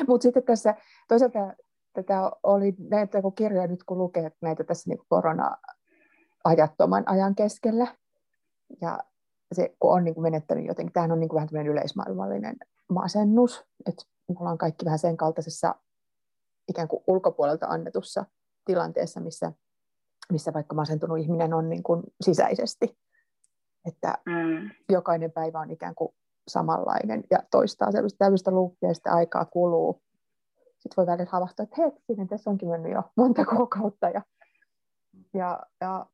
[0.07, 0.75] Mutta sitten tässä
[1.07, 1.53] toisaalta
[1.93, 7.87] tätä oli näitä kun kirjoja nyt kun lukee näitä tässä niin korona-ajattoman ajan keskellä,
[8.81, 8.99] ja
[9.51, 12.55] se kun on niin kuin menettänyt jotenkin, tämähän on niin kuin vähän yleismaailmallinen
[12.89, 15.75] masennus, että me ollaan kaikki vähän sen kaltaisessa
[16.67, 18.25] ikään kuin ulkopuolelta annetussa
[18.65, 19.51] tilanteessa, missä,
[20.31, 22.97] missä vaikka masentunut ihminen on niin kuin sisäisesti,
[23.85, 24.69] että mm.
[24.89, 26.15] jokainen päivä on ikään kuin
[26.47, 30.01] samanlainen ja toistaa sellaista luuppia ja sitten aikaa kuluu.
[30.83, 34.21] Sitten voi välillä havahtua, että hetkinen, tässä onkin mennyt jo monta kuukautta ja,
[35.33, 36.05] ja, ja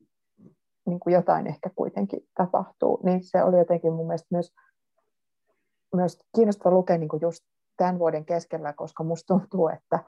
[0.86, 4.54] niin kuin jotain ehkä kuitenkin tapahtuu, niin se oli jotenkin mun mielestä myös,
[5.96, 7.46] myös kiinnostava lukea niin kuin just
[7.78, 10.04] tämän vuoden keskellä, koska musta tuntuu, että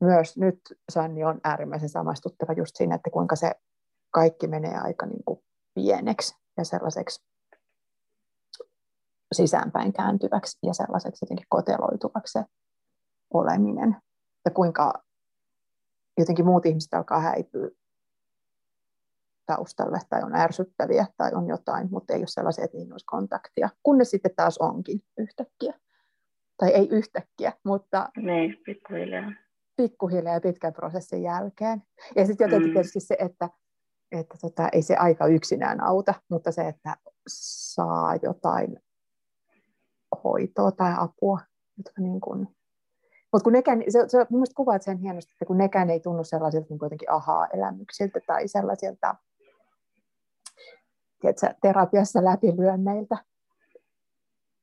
[0.00, 0.60] myös nyt
[0.92, 3.52] Sanni on äärimmäisen samastuttava just siinä, että kuinka se
[4.10, 5.40] kaikki menee aika niin kuin
[5.74, 7.24] pieneksi ja sellaiseksi
[9.32, 12.38] sisäänpäin kääntyväksi ja sellaiseksi jotenkin koteloituvaksi
[13.34, 13.96] oleminen.
[14.44, 14.92] Ja kuinka
[16.18, 17.68] jotenkin muut ihmiset alkaa häipyä
[19.46, 23.68] taustalle tai on ärsyttäviä tai on jotain, mutta ei ole sellaisia, että niihin olisi kontaktia,
[23.82, 25.74] kunnes sitten taas onkin yhtäkkiä.
[26.56, 29.32] Tai ei yhtäkkiä, mutta niin, pikkuhiljaa.
[29.76, 31.82] pikkuhiljaa ja pitkän prosessin jälkeen.
[32.16, 32.72] Ja sitten jotenkin mm.
[32.72, 33.48] tietysti se, että,
[34.12, 36.96] että tota, ei se aika yksinään auta, mutta se, että
[37.28, 38.76] saa jotain
[40.24, 41.38] hoitoa tai apua,
[41.76, 42.48] jotka niin kuin,
[43.32, 46.24] mutta kun nekään, se, se mun mielestä kuvaat sen hienosti, että kun nekään ei tunnu
[46.24, 49.14] sellaisilta niin kuitenkin ahaa-elämyksiltä tai sellaisilta
[51.20, 53.16] tiedätkö, terapiassa läpilyönneiltä,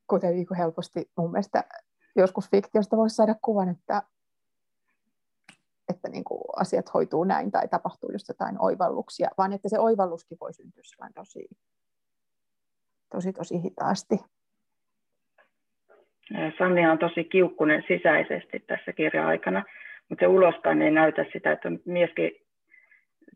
[0.07, 1.63] kuten niin helposti mun mielestä
[2.15, 4.03] joskus fiktiosta voisi saada kuvan, että,
[5.89, 10.37] että niin kuin asiat hoituu näin tai tapahtuu just jotain oivalluksia, vaan että se oivalluskin
[10.41, 10.83] voi syntyä
[11.15, 11.49] tosi,
[13.09, 14.19] tosi, tosi hitaasti.
[16.57, 19.63] Sanni on tosi kiukkunen sisäisesti tässä kirja-aikana,
[20.09, 22.31] mutta se ulospäin ei näytä sitä, että mieskin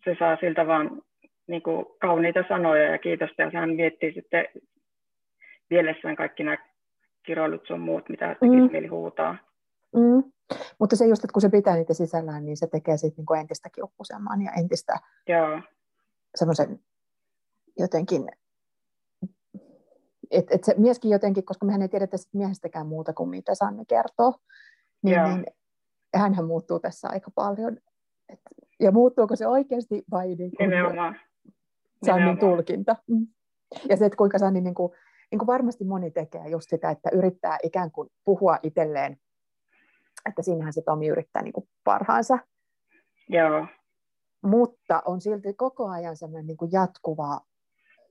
[0.04, 1.02] se saa siltä vaan
[1.47, 4.45] niin kuin kauniita sanoja ja kiitosta, ja hän miettii sitten
[5.69, 6.58] mielessään kaikki nämä
[7.23, 8.71] kiroilut sun muut, mitä tekisi mm.
[8.71, 9.38] mieli huutaa.
[9.95, 10.32] Mm.
[10.80, 13.69] Mutta se just, että kun se pitää niitä sisällään, niin se tekee sitten niin entistä
[13.69, 14.93] kiukkuisemman ja entistä
[15.28, 15.62] Joo.
[16.36, 16.80] semmoisen
[17.80, 18.21] jotenkin,
[20.31, 23.85] että et se mieskin jotenkin, koska mehän ei tiedetä sit miehestäkään muuta kuin mitä Sanni
[23.85, 24.33] kertoo,
[25.03, 25.45] niin, niin
[26.15, 27.77] hänhän muuttuu tässä aika paljon.
[28.29, 28.39] Et,
[28.79, 31.15] ja muuttuuko se oikeasti vai niin kuin Nimenomaan.
[32.05, 32.37] Sannin Nimenomaan.
[32.37, 32.95] tulkinta?
[33.07, 33.27] Mm.
[33.89, 34.91] Ja se, että kuinka Sanni, niin kuin,
[35.31, 39.17] niin kuin varmasti moni tekee just sitä, että yrittää ikään kuin puhua itselleen,
[40.29, 42.39] että siinähän se Tomi yrittää niin kuin parhaansa,
[43.29, 43.67] Joo,
[44.41, 47.41] mutta on silti koko ajan semmoinen niin kuin jatkuva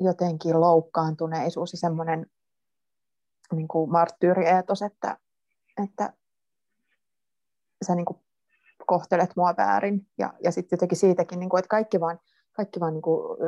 [0.01, 2.27] jotenkin loukkaantuneisuus ja semmoinen
[3.53, 5.19] niin kuin marttyyrietos, että,
[5.85, 6.13] että
[7.87, 8.21] sä niin kuin
[8.87, 10.07] kohtelet mua väärin.
[10.19, 12.21] Ja, ja sitten jotenkin siitäkin, niin kuin, että kaikki vaan,
[12.53, 13.39] kaikki vaan niin kuin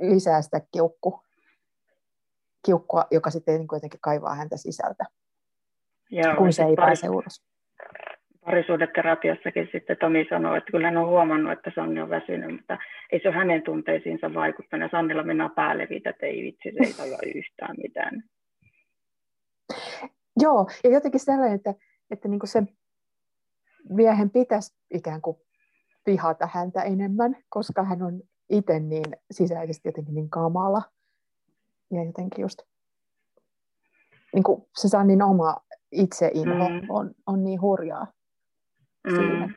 [0.00, 1.20] lisää sitä kiukku,
[2.64, 5.04] kiukkua, joka sitten niin kuin jotenkin kaivaa häntä sisältä,
[6.10, 6.36] joo.
[6.36, 7.51] kun se ei pääse ulos.
[8.44, 12.78] Parisuudeterapiassakin sitten Tomi sanoi, että kyllä hän on huomannut, että Sanni on väsynyt, mutta
[13.12, 14.90] ei se ole hänen tunteisiinsa vaikuttanut.
[14.90, 18.22] Sannilla mennään päälle viitä, että ei vitsi, se ei tajua yhtään mitään.
[20.40, 21.74] Joo, ja jotenkin sellainen, että,
[22.10, 22.62] että niin se
[23.88, 25.36] miehen pitäisi ikään kuin
[26.06, 30.82] vihata häntä enemmän, koska hän on itse niin sisäisesti jotenkin niin kamala.
[31.90, 32.58] Ja jotenkin just
[34.34, 35.56] niin kuin se Sannin oma
[35.92, 36.74] itseinho Mm.
[36.74, 36.86] mm.
[36.88, 38.06] on, on niin hurjaa
[39.10, 39.54] Siinä Mm.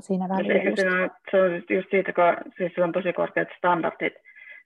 [0.00, 0.62] siinä välillä.
[0.62, 0.76] Just.
[0.80, 4.12] siinä on, se on just siitä, kun siis on tosi korkeat standardit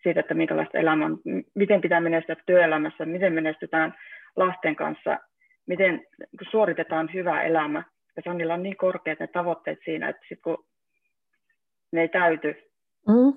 [0.03, 1.19] siitä, että minkälaista elämä on,
[1.55, 3.95] miten pitää menestyä työelämässä, miten menestytään
[4.37, 5.19] lasten kanssa,
[5.67, 6.07] miten
[6.51, 7.83] suoritetaan hyvä elämä.
[8.17, 10.67] Ja Sannilla on niin korkeat ne tavoitteet siinä, että sit kun
[11.93, 12.55] ne ei täyty,
[13.09, 13.33] Mm.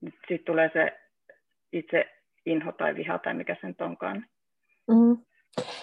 [0.00, 0.98] niin sitten tulee se
[1.72, 2.04] itse
[2.46, 4.26] inho tai viha tai mikä sen onkaan.
[4.88, 5.16] Mm.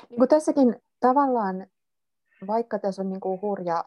[0.09, 1.67] Niin kuin tässäkin tavallaan,
[2.47, 3.86] vaikka tässä on niin kuin hurja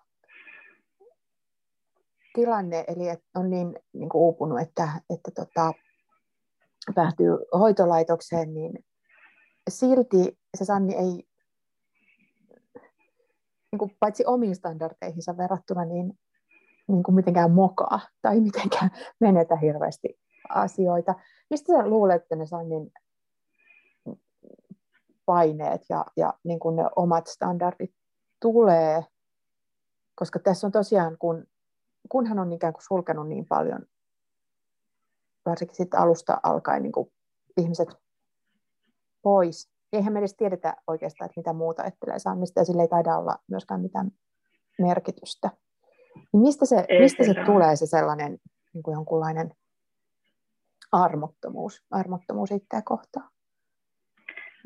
[2.35, 5.73] tilanne, eli että on niin, niin kuin uupunut, että, että tota,
[6.95, 8.85] päätyy hoitolaitokseen, niin
[9.71, 11.27] silti se Sanni ei,
[13.73, 16.19] niin kuin paitsi omiin standardeihinsa verrattuna, niin,
[16.89, 21.15] niin kuin mitenkään mokaa tai mitenkään menetä hirveästi asioita.
[21.51, 22.93] Mistä sä luulet, että ne Sannin
[25.27, 27.95] paineet ja, ja niin kuin ne omat standardit
[28.43, 29.05] tulee,
[30.15, 31.47] koska tässä on tosiaan, kun,
[32.09, 33.87] kun hän on ikään kuin sulkenut niin paljon,
[35.47, 37.13] varsinkin sitten alusta alkaen niin kuin
[37.57, 37.89] ihmiset
[39.23, 42.89] pois, niin eihän me edes tiedetä oikeastaan, että mitä muuta ajattelee Sannista, ja sillä ei
[42.89, 44.11] taida olla myöskään mitään
[44.79, 45.51] merkitystä.
[46.33, 48.39] Niin mistä se, Ei mistä se tulee se sellainen
[48.75, 49.55] niin kuin jonkunlainen
[50.93, 53.32] armottomuus, armottomuus itseä kohtaan?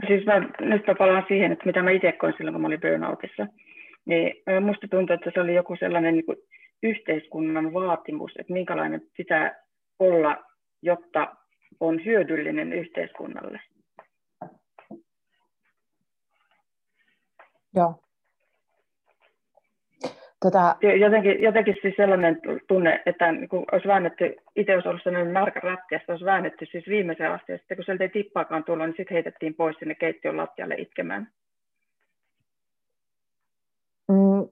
[0.06, 2.80] Siis mä, nyt mä palaan siihen, että mitä mä itse koin silloin, kun mä olin
[2.80, 3.46] burnoutissa.
[4.04, 6.36] Niin musta tuntuu, että se oli joku sellainen niin kuin
[6.82, 9.62] yhteiskunnan vaatimus, että minkälainen pitää
[9.98, 10.44] olla,
[10.82, 11.36] jotta
[11.80, 13.60] on hyödyllinen yhteiskunnalle.
[17.74, 18.05] Joo.
[20.42, 25.32] Tota, Jotenkin, jotenkin siis sellainen tunne, että niin kun olisi väännetty, itse olisi ollut sellainen
[25.32, 28.86] märkä rätti, ja olisi väännetty siis viimeiseen asti, ja sitten kun sieltä ei tippaakaan tullut,
[28.86, 31.28] niin sitten heitettiin pois sinne keittiön lattialle itkemään.
[34.08, 34.48] Mm,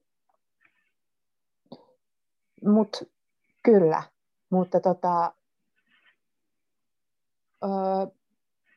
[2.64, 2.90] mut,
[3.62, 4.02] kyllä,
[4.50, 5.32] mutta tota,
[7.64, 7.70] öö,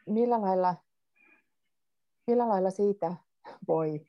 [0.07, 0.75] millä, lailla,
[2.27, 3.13] millä lailla siitä
[3.67, 4.01] voi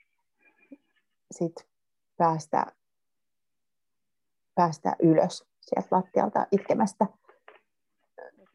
[1.30, 1.54] sit
[2.16, 2.66] päästä,
[4.58, 7.06] päästä ylös sieltä lattialta itkemästä?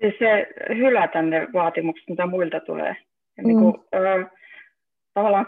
[0.02, 2.96] Siis se hylätä ne vaatimukset, mitä muilta tulee.
[3.38, 3.48] Ja Mm.
[3.48, 4.26] niin kuin, ö,
[5.14, 5.48] tavallaan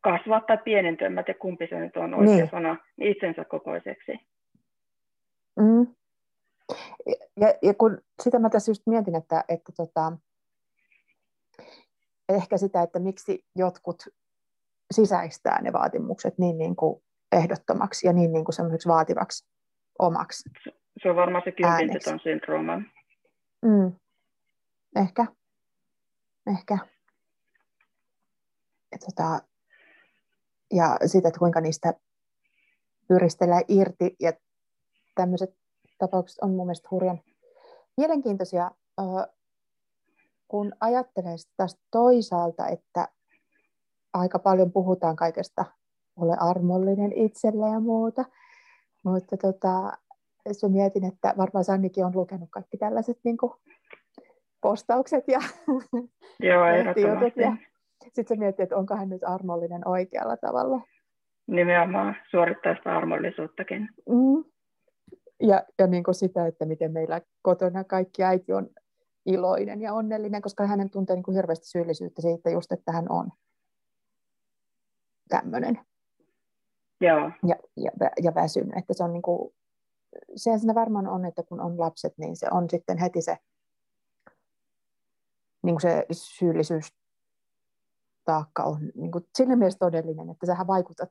[0.00, 2.50] kasvaa tai pienentyä, mä tiedä kumpi se nyt on oikea Niin.
[2.50, 4.12] sana, niin itsensä kokoiseksi.
[5.60, 5.86] Mm.
[7.40, 10.12] Ja, ja kun sitä mä tässä just mietin, että, että tota,
[12.28, 14.02] ehkä sitä, että miksi jotkut
[14.94, 17.02] sisäistää ne vaatimukset niin, niin kuin
[17.34, 19.46] ehdottomaksi ja niin, niin kuin semmoiseksi vaativaksi
[19.98, 20.50] omaksi.
[21.02, 21.86] Se on varmaan se Ääneksi.
[21.88, 22.76] kympintytön syndrooma.
[23.62, 23.92] Mm.
[24.96, 25.26] Ehkä.
[26.46, 26.78] Ehkä.
[28.92, 29.40] Ja, tota,
[30.74, 31.94] ja sitä, että kuinka niistä
[33.08, 34.16] pyristelee irti.
[34.20, 34.32] Ja
[35.14, 35.56] tämmöiset
[35.98, 37.20] tapaukset on mun mielestä hurjan
[37.96, 38.70] mielenkiintoisia,
[40.48, 43.08] kun ajattelee sitä taas toisaalta, että
[44.12, 45.64] aika paljon puhutaan kaikesta,
[46.16, 48.24] ole armollinen itselle ja muuta.
[49.04, 49.92] Mutta tota,
[50.46, 53.52] jos mietin, että varmaan Sannikin on lukenut kaikki tällaiset niin kuin,
[54.60, 55.38] postaukset ja
[56.50, 57.40] Joo, ehdottomasti.
[57.40, 57.56] Ja
[58.12, 60.80] sitten mietit, että onko hän nyt armollinen oikealla tavalla.
[61.46, 63.88] Nimenomaan suorittaa sitä armollisuuttakin.
[64.08, 64.44] Mm.
[65.40, 68.68] ja, ja niin kuin sitä, että miten meillä kotona kaikki äiti on
[69.26, 73.30] iloinen ja onnellinen, koska hänen tuntee niin kuin hirveästi syyllisyyttä siitä just, että hän on
[75.28, 75.78] tämmöinen.
[77.00, 77.30] Joo.
[77.46, 78.76] Ja, ja, ja väsynyt.
[78.76, 79.54] Että se on niin kuin,
[80.36, 83.36] sehän siinä varmaan on, että kun on lapset, niin se on sitten heti se,
[85.62, 86.88] niin kuin se syyllisyys
[88.24, 91.08] taakka on niin kuin sillä mielessä todellinen, että sähän vaikutat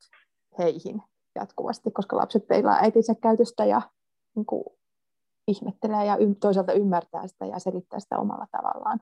[0.57, 1.01] heihin
[1.35, 3.81] jatkuvasti, koska lapset peilaa äitinsä käytöstä ja
[4.35, 4.63] niin kuin,
[5.47, 8.99] ihmettelee ja toisaalta ymmärtää sitä ja selittää sitä omalla tavallaan.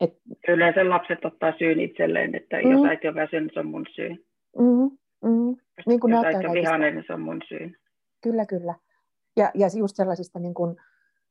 [0.00, 0.18] Et...
[0.48, 2.70] Yleensä lapset ottaa syyn itselleen, että mm.
[2.70, 4.26] jos äiti on väsynyt, se on mun syy.
[4.58, 4.98] Mm,
[5.30, 5.56] mm.
[5.86, 7.72] Niin kuin äiti on vihainen, niin se on mun syy.
[8.20, 8.74] Kyllä, kyllä.
[9.36, 10.76] Ja, ja just sellaisista niin kuin,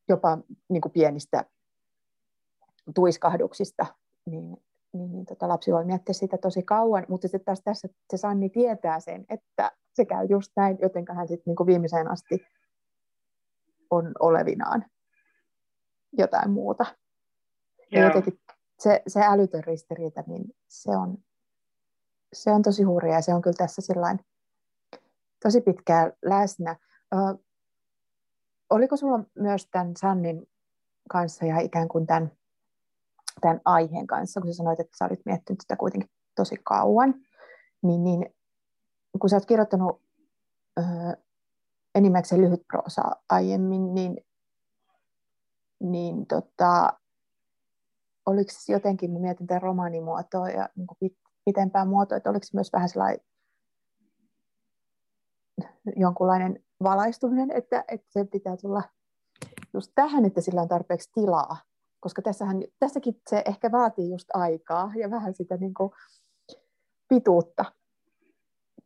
[0.09, 0.37] jopa
[0.69, 1.45] niin kuin pienistä
[2.95, 3.85] tuiskahduksista,
[4.25, 4.57] niin,
[4.93, 8.49] niin, niin tota, lapsi voi miettiä sitä tosi kauan, mutta sitten taas tässä se Sanni
[8.49, 12.45] tietää sen, että se käy just näin, joten hän sitten niin viimeiseen asti
[13.89, 14.85] on olevinaan
[16.17, 16.85] jotain muuta.
[17.91, 18.39] Ja jotenkin
[18.79, 21.17] se, se älytön ristiriita, niin se on,
[22.33, 23.81] se on tosi hurja ja se on kyllä tässä
[25.43, 26.75] tosi pitkään läsnä.
[27.13, 27.17] Ö,
[28.69, 30.47] oliko sulla myös tämän Sannin
[31.09, 32.31] kanssa ja ikään kuin tämän,
[33.41, 37.13] tämän aiheen kanssa, kun sä sanoit, että sä olit miettinyt sitä kuitenkin tosi kauan,
[37.83, 38.35] niin, niin
[39.19, 40.01] kun sä oot kirjoittanut
[40.79, 40.81] ö,
[41.95, 44.17] enimmäkseen lyhyt proosa aiemmin, niin,
[45.79, 46.93] niin tota,
[48.25, 50.97] oliko se jotenkin, mä mietin tämän romaanimuotoa ja niin kuin
[51.49, 53.19] pitempää muotoa, että oliko se myös vähän sellainen
[55.95, 58.83] jonkunlainen valaistuminen, että, että se pitää tulla
[59.73, 61.57] just tähän, että sillä on tarpeeksi tilaa,
[61.99, 65.91] koska tässähän, tässäkin se ehkä vaatii just aikaa ja vähän sitä niin kuin
[67.09, 67.65] pituutta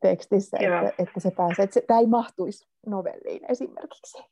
[0.02, 4.24] tekstissä, että, että se pääsee, että se, tämä ei mahtuisi novelliin esimerkiksi.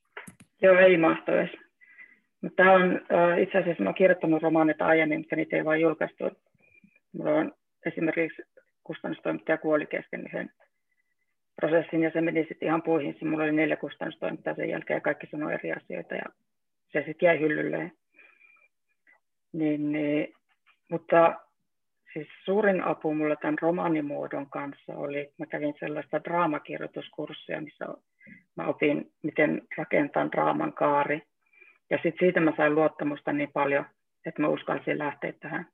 [0.62, 1.58] Joo, ei mahtuisi.
[2.56, 3.00] Tämä on
[3.42, 6.24] itse asiassa, mä olen kirjoittanut romaanit aiemmin, mutta niitä ei vain julkaistu.
[7.14, 7.54] Mulla on
[7.86, 8.42] esimerkiksi
[8.84, 10.52] kustannustoimittaja kuoli kesken yhden
[11.56, 13.18] prosessin ja se meni sitten ihan puihin.
[13.22, 16.26] Mulla oli neljä kustannustoimittajaa sen jälkeen ja kaikki sanoi eri asioita ja
[16.92, 17.92] se sitten jäi hyllylle.
[19.54, 20.34] Niin, niin,
[20.92, 21.36] mutta
[22.14, 27.86] siis suurin apu mulla tämän romaanimuodon kanssa oli, että mä kävin sellaista draamakirjoituskurssia, missä
[28.56, 31.22] mä opin, miten rakentaa draaman kaari.
[31.90, 33.86] Ja sitten siitä mä sain luottamusta niin paljon,
[34.26, 35.66] että mä uskalsin lähteä tähän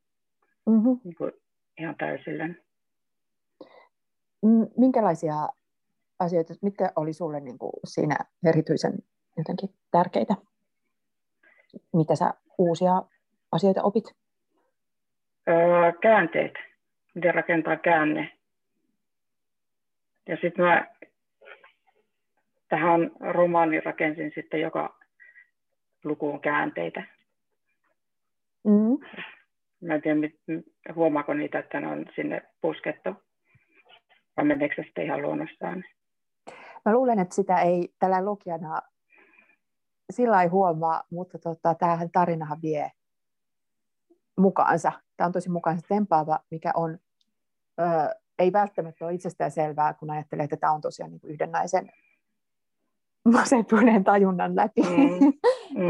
[0.65, 0.99] mm-hmm.
[1.03, 1.31] niin kuin
[1.77, 2.49] ihan täysille.
[4.77, 5.33] Minkälaisia
[6.19, 8.15] asioita, mitkä oli sulle niin kuin siinä
[8.49, 8.93] erityisen
[9.37, 10.35] jotenkin tärkeitä?
[11.93, 13.03] Mitä sä uusia
[13.51, 14.03] asioita opit?
[15.49, 16.53] Öö, käänteet,
[17.15, 18.37] miten rakentaa käänne.
[20.27, 20.87] Ja sitten mä
[22.69, 24.99] tähän romaaniin rakensin sitten joka
[26.03, 27.03] lukuun käänteitä.
[28.63, 28.97] Mm.
[29.81, 30.17] Mä en tiedä,
[30.95, 33.09] huomaako niitä, että ne on sinne puskettu,
[34.37, 35.83] vai meneekö se sitten ihan luonnostaan?
[36.85, 38.81] Mä luulen, että sitä ei tällä lukijana
[40.09, 42.91] sillä ei huomaa, mutta tota, tämähän tarinahan vie
[44.37, 44.91] mukaansa.
[45.17, 46.97] Tämä on tosi mukaansa tempaava, mikä on,
[47.79, 47.83] ö,
[48.39, 51.91] ei välttämättä ole itsestään selvää, kun ajattelee, että tämä on tosiaan niin yhden naisen
[53.31, 55.33] masentuneen tajunnan läpi mm.
[55.77, 55.87] Mm.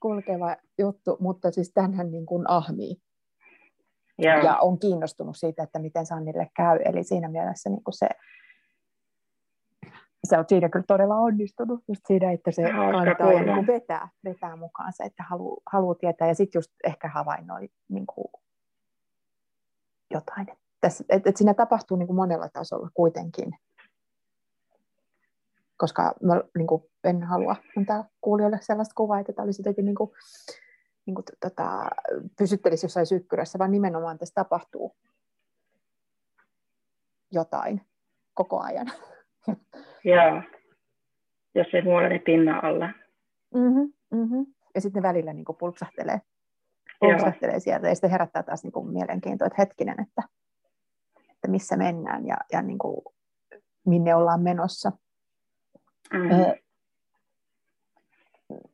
[0.00, 2.96] Kulkeva, juttu, mutta siis tämänhän niin kuin ahmii.
[4.22, 4.44] Yeah.
[4.44, 6.78] Ja on kiinnostunut siitä, että miten Sannille käy.
[6.84, 8.08] Eli siinä mielessä niin kuin se,
[10.24, 14.56] se on siinä kyllä todella onnistunut, just siinä, että se kantaa ja niin vetää, vetää
[14.56, 16.28] mukaan se, että haluaa haluu tietää.
[16.28, 18.26] Ja sitten just ehkä havainnoi niin kuin
[20.10, 20.48] jotain.
[20.50, 23.50] Että, että siinä tapahtuu niin kuin monella tasolla kuitenkin
[25.80, 29.94] koska mä niin kuin, en halua antaa kuulijoille sellaista kuvaa, että tämä olisi jotenkin niin
[29.94, 30.10] kuin,
[31.06, 31.90] niin kuin, tota,
[32.38, 34.96] pysyttelisi jossain sykkyrässä, vaan nimenomaan tässä tapahtuu
[37.32, 37.80] jotain
[38.34, 38.86] koko ajan.
[40.04, 40.42] Joo,
[41.54, 42.86] jos ei muolle pinnan alla.
[43.54, 44.46] Mm-hmm, mm-hmm.
[44.74, 46.20] Ja sitten ne välillä niin kuin pulpsahtelee,
[47.00, 50.22] pulpsahtelee sieltä ja sitten herättää taas niin kuin mielenkiintoa, että hetkinen, että,
[51.30, 53.04] että missä mennään ja, ja niin kuin,
[53.86, 54.92] minne ollaan menossa.
[56.12, 56.28] Mm.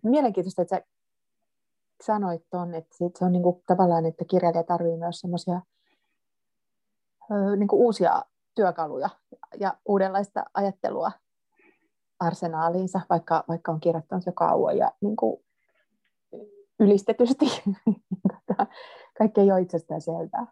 [0.03, 0.87] Mielenkiintoista, että sä
[2.03, 5.61] sanoit tuon, että se on niinku tavallaan, että kirjailija tarvitsee myös semmoisia
[7.57, 8.23] niinku uusia
[8.55, 9.09] työkaluja
[9.61, 11.13] ja uudenlaista ajattelua
[12.21, 15.45] arsenaaliinsa, vaikka, vaikka on kirjoittanut jo kauan ja niinku
[16.81, 17.45] ylistetysti.
[18.49, 18.67] Tota,
[19.19, 20.47] kaikki ei ole itsestään selvää.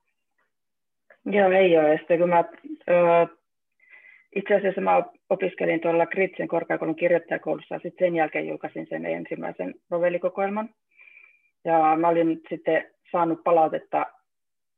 [1.24, 1.99] Joo, ei ole.
[1.99, 2.45] Sitten kun mä
[2.89, 3.37] ö,
[4.35, 9.74] itse asiassa mä opiskelin tuolla Kritsen korkeakoulun kirjoittajakoulussa ja sitten sen jälkeen julkaisin sen ensimmäisen
[9.91, 10.68] novellikokoelman.
[11.64, 14.07] Ja mä olin sitten saanut palautetta,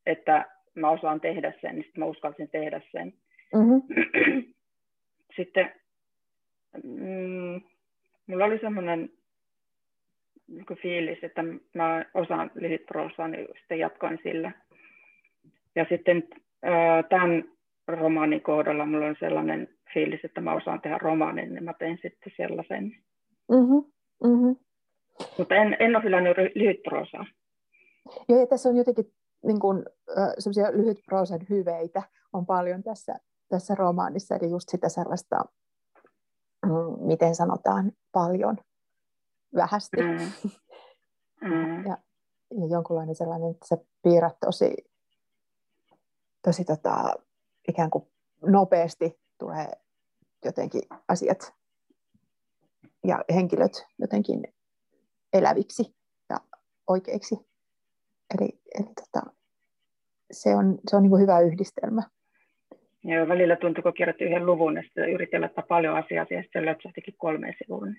[0.07, 0.45] että
[0.75, 3.13] mä osaan tehdä sen, niin sitten mä uskalsin tehdä sen.
[3.55, 3.83] Mm-hmm.
[5.37, 5.73] sitten
[6.85, 7.61] mm,
[8.27, 9.11] mulla oli semmoinen
[10.49, 11.45] niin fiilis, että
[11.75, 14.53] mä osaan lyhytproosaa, niin sitten jatkoin sillä.
[15.75, 16.29] Ja sitten
[17.09, 17.45] tämän
[17.89, 22.33] romaanin kohdalla mulla on sellainen fiilis, että mä osaan tehdä romaanin, niin mä tein sitten
[22.37, 22.85] sellaisen.
[23.49, 23.85] Mm-hmm.
[24.25, 24.57] Mm-hmm.
[25.39, 27.27] Mutta en, en ole hylännyt lyhytproosaa.
[28.29, 29.13] Joo, ja tässä on jotenkin
[29.45, 29.85] niin kuin,
[30.39, 33.15] semmoisia lyhytproosan hyveitä on paljon tässä,
[33.49, 35.45] tässä romaanissa, eli just sitä sellaista,
[36.67, 38.57] mm, miten sanotaan, paljon
[39.55, 39.97] vähästi.
[39.97, 40.51] Mm.
[41.41, 41.87] Mm.
[41.87, 41.99] ja,
[42.51, 44.75] ja jonkunlainen sellainen, että sä piirrät tosi,
[46.45, 47.15] tosi tota,
[47.69, 48.05] ikään kuin
[48.43, 49.73] nopeasti tulee
[50.45, 51.55] jotenkin asiat
[53.05, 54.45] ja henkilöt jotenkin
[55.33, 55.95] eläviksi
[56.31, 56.41] ja
[56.87, 57.35] oikeiksi.
[58.35, 59.33] Eli, eli tota,
[60.31, 62.03] se on, se on niin hyvä yhdistelmä.
[63.05, 67.15] Joo, välillä tuntuu, kun kirjoitti yhden luvun, ja sitten yritin paljon asiaa, ja sitten löpsähtikin
[67.19, 67.97] kolmeen sivuun.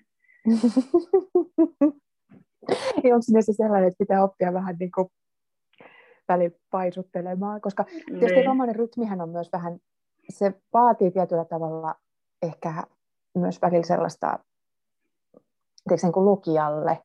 [3.04, 5.08] Ei onko sinne se sellainen, että pitää oppia vähän niin kuin
[6.28, 8.46] välipaisuttelemaan, koska tietysti niin.
[8.46, 9.78] romanin rytmihän on myös vähän,
[10.28, 11.94] se vaatii tietyllä tavalla
[12.42, 12.84] ehkä
[13.34, 14.38] myös välillä sellaista,
[15.88, 17.02] tiedätkö, niin kuin lukijalle,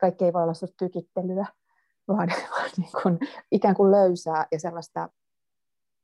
[0.00, 1.46] kaikki ei voi olla sellaista tykittelyä,
[2.08, 3.18] vaan, vaan niin kuin,
[3.52, 5.08] ikään kuin löysää ja sellaista,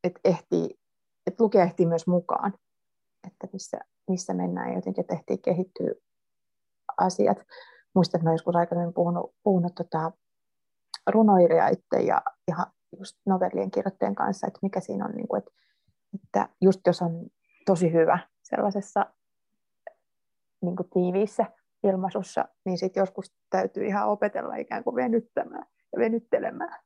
[0.04, 0.78] että, ehtii,
[1.26, 2.54] että lukija ehtii myös mukaan,
[3.26, 5.92] että missä, missä mennään ja jotenkin, että ehtii kehittyä
[6.98, 7.38] asiat.
[7.94, 10.12] Muistan, että joskus aikaisemmin puhunut, puhunut tota,
[11.06, 12.66] runoilijaiden ja ihan
[12.98, 15.50] just novellien kirjoittajien kanssa, että mikä siinä on, niin kuin, että,
[16.14, 17.26] että just jos on
[17.66, 19.06] tosi hyvä sellaisessa
[20.60, 21.46] niin kuin tiiviissä
[21.84, 26.80] ilmaisussa, niin sitten joskus täytyy ihan opetella ikään kuin venyttämään ja venyttelemään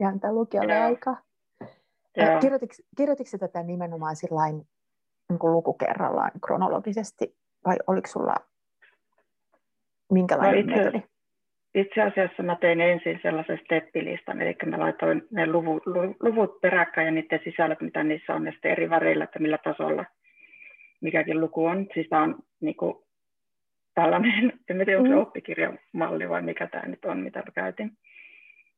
[0.00, 0.86] ja antaa lukijalle yeah.
[0.86, 1.16] aikaa.
[2.18, 2.40] Yeah.
[2.40, 4.68] Kirjoititko, kirjoititko tätä nimenomaan sillain,
[5.28, 7.36] niin kuin lukukerrallaan kronologisesti
[7.66, 8.34] vai oliko sulla
[10.12, 11.11] minkälainen no itse, metodi?
[11.74, 15.82] Itse asiassa mä tein ensin sellaisen steppilistan, eli mä laitoin ne luvut,
[16.20, 20.04] luvut peräkkäin ja niiden sisällöt, mitä niissä on, ja sitten eri väreillä, että millä tasolla
[21.02, 21.86] mikäkin luku on.
[21.94, 23.04] Siis tämä on niin kuin,
[23.94, 25.20] tällainen, en tiedä, onko se mm.
[25.20, 27.90] oppikirjamalli vai mikä tämä nyt on, mitä mä käytin.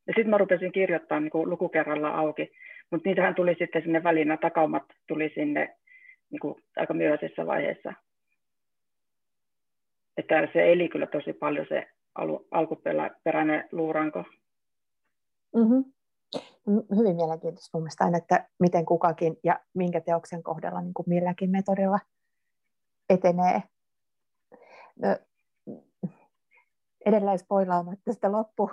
[0.06, 2.52] Ja sitten mä rupesin kirjoittaa niin kuin lukukerralla auki,
[2.90, 5.74] mutta niitähän tuli sitten sinne väliin, takaumat tuli sinne
[6.30, 7.92] niin kuin aika myöhäisessä vaiheessa.
[10.16, 14.24] Että se eli kyllä tosi paljon se al- alkuperäinen luuranko.
[15.56, 15.84] Mm-hmm.
[16.96, 21.98] Hyvin mielenkiintoista mielestäni, että miten kukakin ja minkä teoksen kohdalla niin kuin milläkin metodilla
[23.10, 23.62] etenee.
[24.96, 25.16] No,
[27.06, 28.70] edelleen spoilaamatta sitä loppu,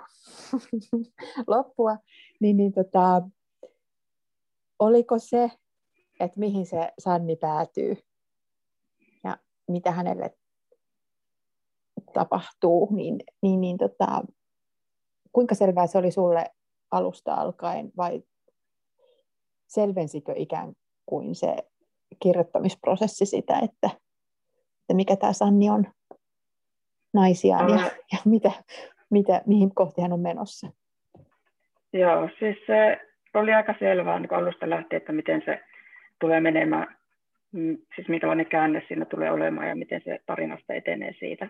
[1.46, 1.96] loppua,
[2.40, 3.22] niin, niin tota,
[4.78, 5.50] oliko se,
[6.20, 7.96] että mihin se Sanni päätyy
[9.24, 9.38] ja
[9.68, 10.36] mitä hänelle
[12.14, 14.22] tapahtuu, niin, niin, niin tota,
[15.32, 16.44] kuinka selvää se oli sulle
[16.90, 18.22] alusta alkaen vai
[19.66, 20.72] selvensikö ikään
[21.06, 21.56] kuin se
[22.22, 23.90] kirjoittamisprosessi sitä, että,
[24.80, 25.86] että mikä tämä Sanni on
[27.14, 28.50] naisiaan ja, ja mitä,
[29.10, 30.70] mitä, mihin kohti hän on menossa?
[31.92, 33.00] Joo, siis se
[33.34, 35.60] oli aika selvää niin alusta lähtien, että miten se
[36.20, 36.96] tulee menemään,
[37.52, 41.48] mm, siis minkälainen käänne siinä tulee olemaan ja miten se tarinasta etenee siitä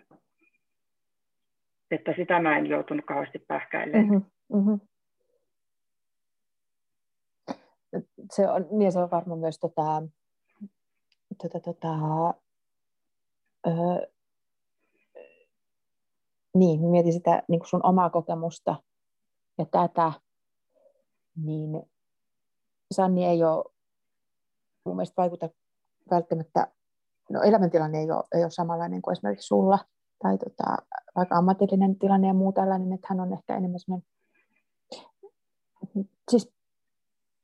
[1.93, 4.09] että sitä mä en joutunut kauheasti pähkäilemään.
[4.09, 4.81] Mm-hmm, mm-hmm.
[8.31, 10.03] Se on, niin se on varmaan myös tota,
[11.43, 11.95] tota, tota,
[13.67, 14.07] öö,
[16.55, 18.77] niin, mietin sitä niin sun omaa kokemusta
[19.59, 20.13] ja tätä,
[21.45, 21.83] niin
[22.95, 23.65] Sanni ei ole
[24.85, 25.49] mun mielestä vaikuta
[26.11, 26.69] välttämättä,
[27.31, 29.79] no elämäntilanne ei ole, ei ole samanlainen kuin esimerkiksi sulla,
[30.23, 30.77] tai tota,
[31.17, 34.09] vaikka ammatillinen tilanne ja muu tällainen, että hän on ehkä enemmän semmoinen,
[36.31, 36.53] siis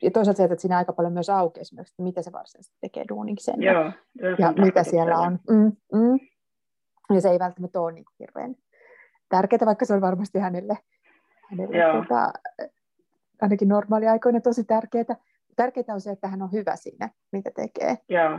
[0.02, 3.04] ja toisaalta se, että siinä aika paljon myös auki esimerkiksi, että mitä se varsinaisesti tekee
[3.08, 3.92] duuniksen Joo, ja,
[4.38, 5.38] ja mitä siellä on.
[5.50, 6.18] Mm, mm.
[7.14, 8.54] Ja se ei välttämättä ole niin hirveän
[9.28, 10.78] tärkeää, vaikka se on varmasti hänelle,
[11.50, 12.32] hänelle tota,
[13.40, 15.16] ainakin normaaliaikoina tosi tärkeää.
[15.56, 17.98] Tärkeää on se, että hän on hyvä siinä, mitä tekee.
[18.08, 18.38] Joo.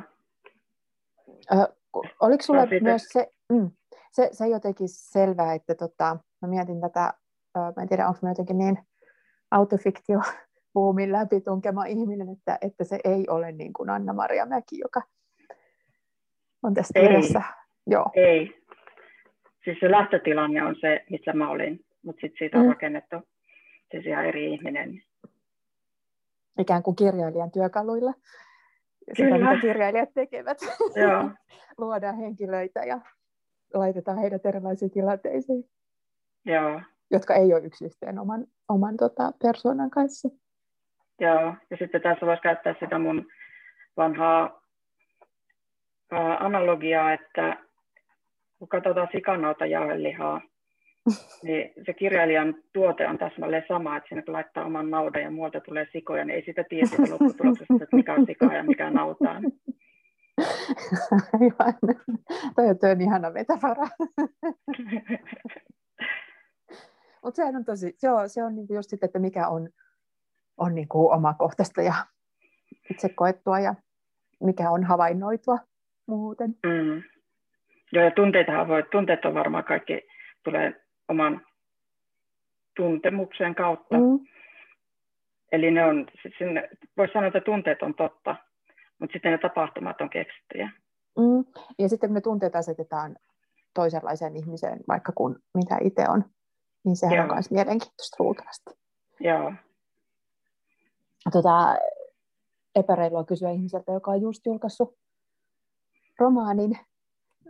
[1.53, 1.73] Ö,
[2.19, 3.71] oliko sulle no, myös se, mm,
[4.11, 7.13] se, se jotenkin selvää, että tota, mä mietin tätä,
[7.55, 8.79] mä en tiedä, onko mä jotenkin niin
[9.51, 10.19] autofiktio
[10.73, 15.01] buumin läpi tunkema ihminen, että, että se ei ole niin kuin Anna-Maria Mäki, joka
[16.63, 17.07] on tässä Ei.
[17.07, 17.41] kirjassa.
[17.87, 18.05] Joo.
[18.13, 18.63] Ei.
[19.63, 22.69] Siis se lähtötilanne on se, missä mä olin, mutta sitten siitä on Mm.
[22.69, 23.15] rakennettu
[23.91, 25.01] siis ihan eri ihminen.
[26.59, 28.13] ikään kuin kirjailijan työkaluilla.
[28.99, 29.49] Sitä, Kyllä.
[29.49, 30.57] mitä kirjailijat tekevät.
[30.95, 31.29] Joo,
[31.77, 33.01] Luodaan henkilöitä ja
[33.73, 35.63] laitetaan heidät erilaisiin tilanteisiin,
[36.45, 40.29] joo, jotka ei ole yksi yhteen oman, oman tota, persoonan kanssa.
[41.19, 41.53] joo.
[41.69, 43.25] Ja sitten tässä voisi käyttää sitä mun
[43.97, 44.61] vanhaa
[46.11, 47.57] ää, analogiaa, että
[48.59, 50.41] kun katsotaan sikanauta jauhelihaa,
[51.43, 55.61] niin se kirjailijan tuote on täsmälleen sama, että siinä kun laittaa oman naudan ja muualta
[55.61, 59.41] tulee sikoja, niin ei sitä tiedä lopputuloksesta, että mikä on sikaa ja mikä nautaa.
[61.33, 61.73] Aivan.
[62.55, 63.87] Toi on, on ihana metafora.
[67.23, 69.69] Mutta sehän on tosi, se on, se on niinku just sitten, että mikä on,
[70.57, 71.93] on niinku omakohtaista ja
[72.91, 73.75] itse koettua ja
[74.43, 75.57] mikä on havainnoitua
[76.07, 76.55] muuten.
[76.65, 77.03] Mm.
[77.91, 80.01] Joo, ja tunteitahan voi, tunteet on varmaan kaikki
[80.43, 81.41] tulee oman
[82.75, 83.95] tuntemuksen kautta.
[83.95, 84.19] Mm.
[85.51, 88.35] Eli ne on, sinne, voisi sanoa, että tunteet on totta,
[88.99, 90.71] mutta sitten ne tapahtumat on keksittyjä.
[91.17, 91.45] Mm.
[91.79, 93.15] Ja sitten kun ne tunteet asetetaan
[93.73, 96.25] toisenlaiseen ihmiseen, vaikka kun mitä itse on,
[96.83, 97.23] niin sehän Joo.
[97.23, 98.69] on myös mielenkiintoista luultavasti.
[99.19, 99.53] Joo,
[101.31, 101.77] Tota,
[102.75, 104.97] epäreilua kysyä ihmiseltä, joka on just julkaissut
[106.19, 106.77] romaanin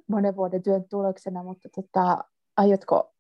[0.07, 2.23] monen vuoden työn tuloksena, mutta tota,
[2.57, 3.13] aiotko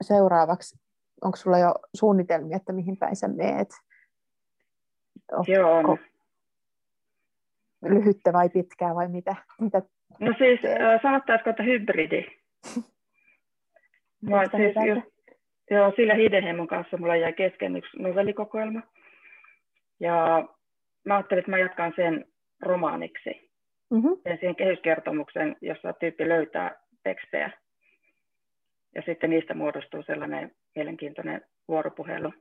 [0.00, 0.78] seuraavaksi,
[1.20, 3.68] onko sulla jo suunnitelmia, että mihin päin sä meet?
[5.32, 5.98] Ootko joo on.
[7.82, 9.36] Lyhyttä vai pitkää vai mitä?
[9.60, 9.82] mitä
[10.20, 10.80] No siis, teet?
[10.80, 12.26] äh, sanottaisiko, että hybridi?
[14.22, 15.06] Mä, siis just,
[15.70, 18.82] joo, sillä Hidenheimon kanssa mulla jäi kesken yksi novellikokoelma.
[20.00, 20.48] Ja
[21.04, 22.24] mä ajattelin, että mä jatkan sen
[22.62, 23.50] romaaniksi.
[23.90, 24.08] Mhm.
[24.24, 27.50] Teen siihen kehyskertomuksen, jossa tyyppi löytää tekstejä.
[28.94, 32.32] Ja sitten niistä muodostuu sellainen mielenkiintoinen vuoropuhelu.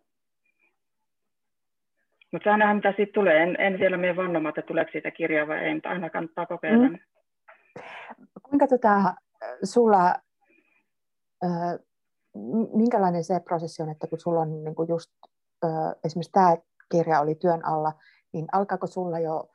[2.31, 3.43] Mutta saa nähdä, mitä siitä tulee.
[3.43, 6.89] En, en vielä mene vannomaan, että tuleeko siitä kirjaa vai ei, mutta aina kannattaa kokeilla.
[6.89, 6.99] Mm.
[8.43, 9.13] Kuinka tota,
[9.63, 10.15] sulla,
[11.43, 11.47] ö,
[12.35, 15.11] m- minkälainen se prosessi on, että kun sulla on niin kuin just,
[15.63, 15.67] ö,
[16.03, 16.57] esimerkiksi tämä
[16.91, 17.93] kirja oli työn alla,
[18.33, 19.49] niin alkaako sulla jo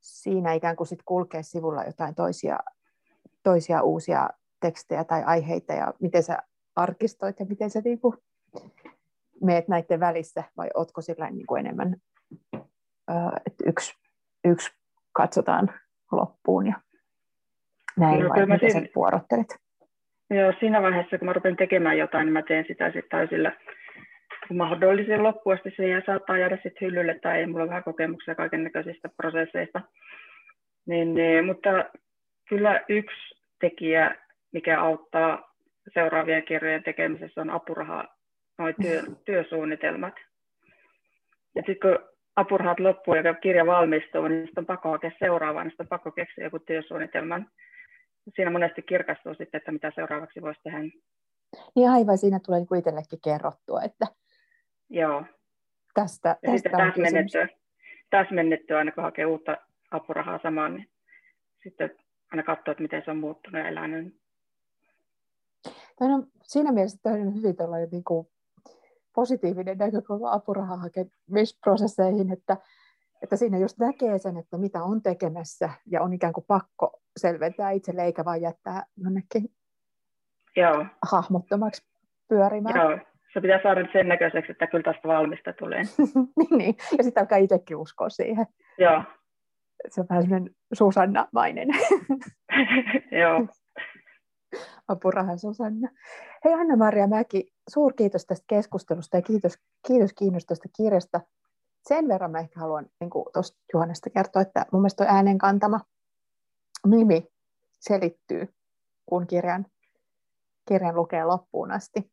[0.00, 2.58] siinä ikään kuin sit kulkea sivulla jotain toisia,
[3.42, 6.38] toisia uusia tekstejä tai aiheita ja miten sä
[6.76, 8.16] arkistoit ja miten sä niin kuin
[9.44, 11.96] meet näiden välissä vai ootko sillä niin kuin enemmän,
[13.46, 13.94] että yksi,
[14.44, 14.70] yksi
[15.12, 15.70] katsotaan
[16.12, 16.74] loppuun ja
[17.96, 19.46] näin No, vai miten sä siinä- vuorottelet?
[20.30, 23.52] Joo, siinä vaiheessa, kun mä rupean tekemään jotain, niin mä teen sitä sitten täysillä
[24.52, 25.70] mahdollisen loppuun asti.
[25.70, 29.80] Se saattaa jäädä sitten hyllylle tai ei mulla on vähän kokemuksia kaiken näköisistä prosesseista.
[30.86, 31.70] Niin, niin, mutta
[32.48, 34.14] kyllä yksi tekijä,
[34.52, 35.54] mikä auttaa
[35.94, 38.13] seuraavien kirjojen tekemisessä, on apuraha,
[38.58, 40.14] noi työ, työsuunnitelmat.
[41.54, 45.70] Ja sitten kun apurahat loppuu ja kirja valmistuu, niin sitten on pakko hakea seuraavaa, niin
[45.70, 47.50] sitten on pakko keksiä joku työsuunnitelman
[48.36, 50.78] siinä monesti kirkastuu sitten, että mitä seuraavaksi voisi tehdä.
[51.76, 54.06] Niin aivan, siinä tulee niin itsellekin kerrottua, että
[54.90, 55.24] Joo.
[55.94, 57.48] tästä, Ja tästä on täsmennettyä,
[58.10, 59.56] täsmennettyä aina kun hakee uutta
[59.90, 60.90] apurahaa samaan, niin
[61.62, 61.90] sitten
[62.32, 64.16] aina katsoo, että miten se on muuttunut ja elänyt.
[65.98, 67.56] Toi on siinä mielessä toi on hyvin
[67.90, 68.26] niin kuin
[69.14, 72.56] positiivinen näkökulma apurahan hakemisprosesseihin, että,
[73.22, 77.70] että siinä just näkee sen, että mitä on tekemässä ja on ikään kuin pakko selventää
[77.70, 79.50] itselle eikä vaan jättää jonnekin
[80.56, 81.82] Joo, hahmottomaksi
[82.28, 82.76] pyörimään.
[82.76, 82.98] joo.
[83.32, 85.82] Se pitää saada sen näköiseksi, että kyllä tästä valmista tulee.
[86.38, 86.74] niin, niin.
[86.98, 88.46] Ja sitten alkaa itsekin uskoa siihen.
[88.78, 89.02] joo,
[89.88, 91.68] Se on vähän semmoinen Susanna-mainen
[93.22, 93.46] joo.
[94.88, 95.88] apurahan Susanna.
[96.44, 101.20] Hei Anna-Maria Mäki, suurkiitos tästä keskustelusta ja kiitos, kiitos kiinnostusta kirjasta.
[101.88, 105.80] Sen verran mä ehkä haluan niin tuosta Juhannesta kertoa, että mun mielestä tuo äänen kantama
[106.86, 107.28] nimi
[107.80, 108.54] selittyy,
[109.06, 109.66] kun kirjan,
[110.68, 112.10] kirjan lukee loppuun asti.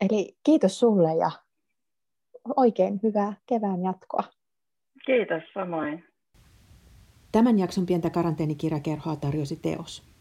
[0.00, 1.30] Eli kiitos sulle ja
[2.56, 4.24] oikein hyvää kevään jatkoa.
[5.06, 6.04] Kiitos samoin.
[7.32, 10.13] Tämän jakson pientä karanteenikirjakerhoa tarjosi teos.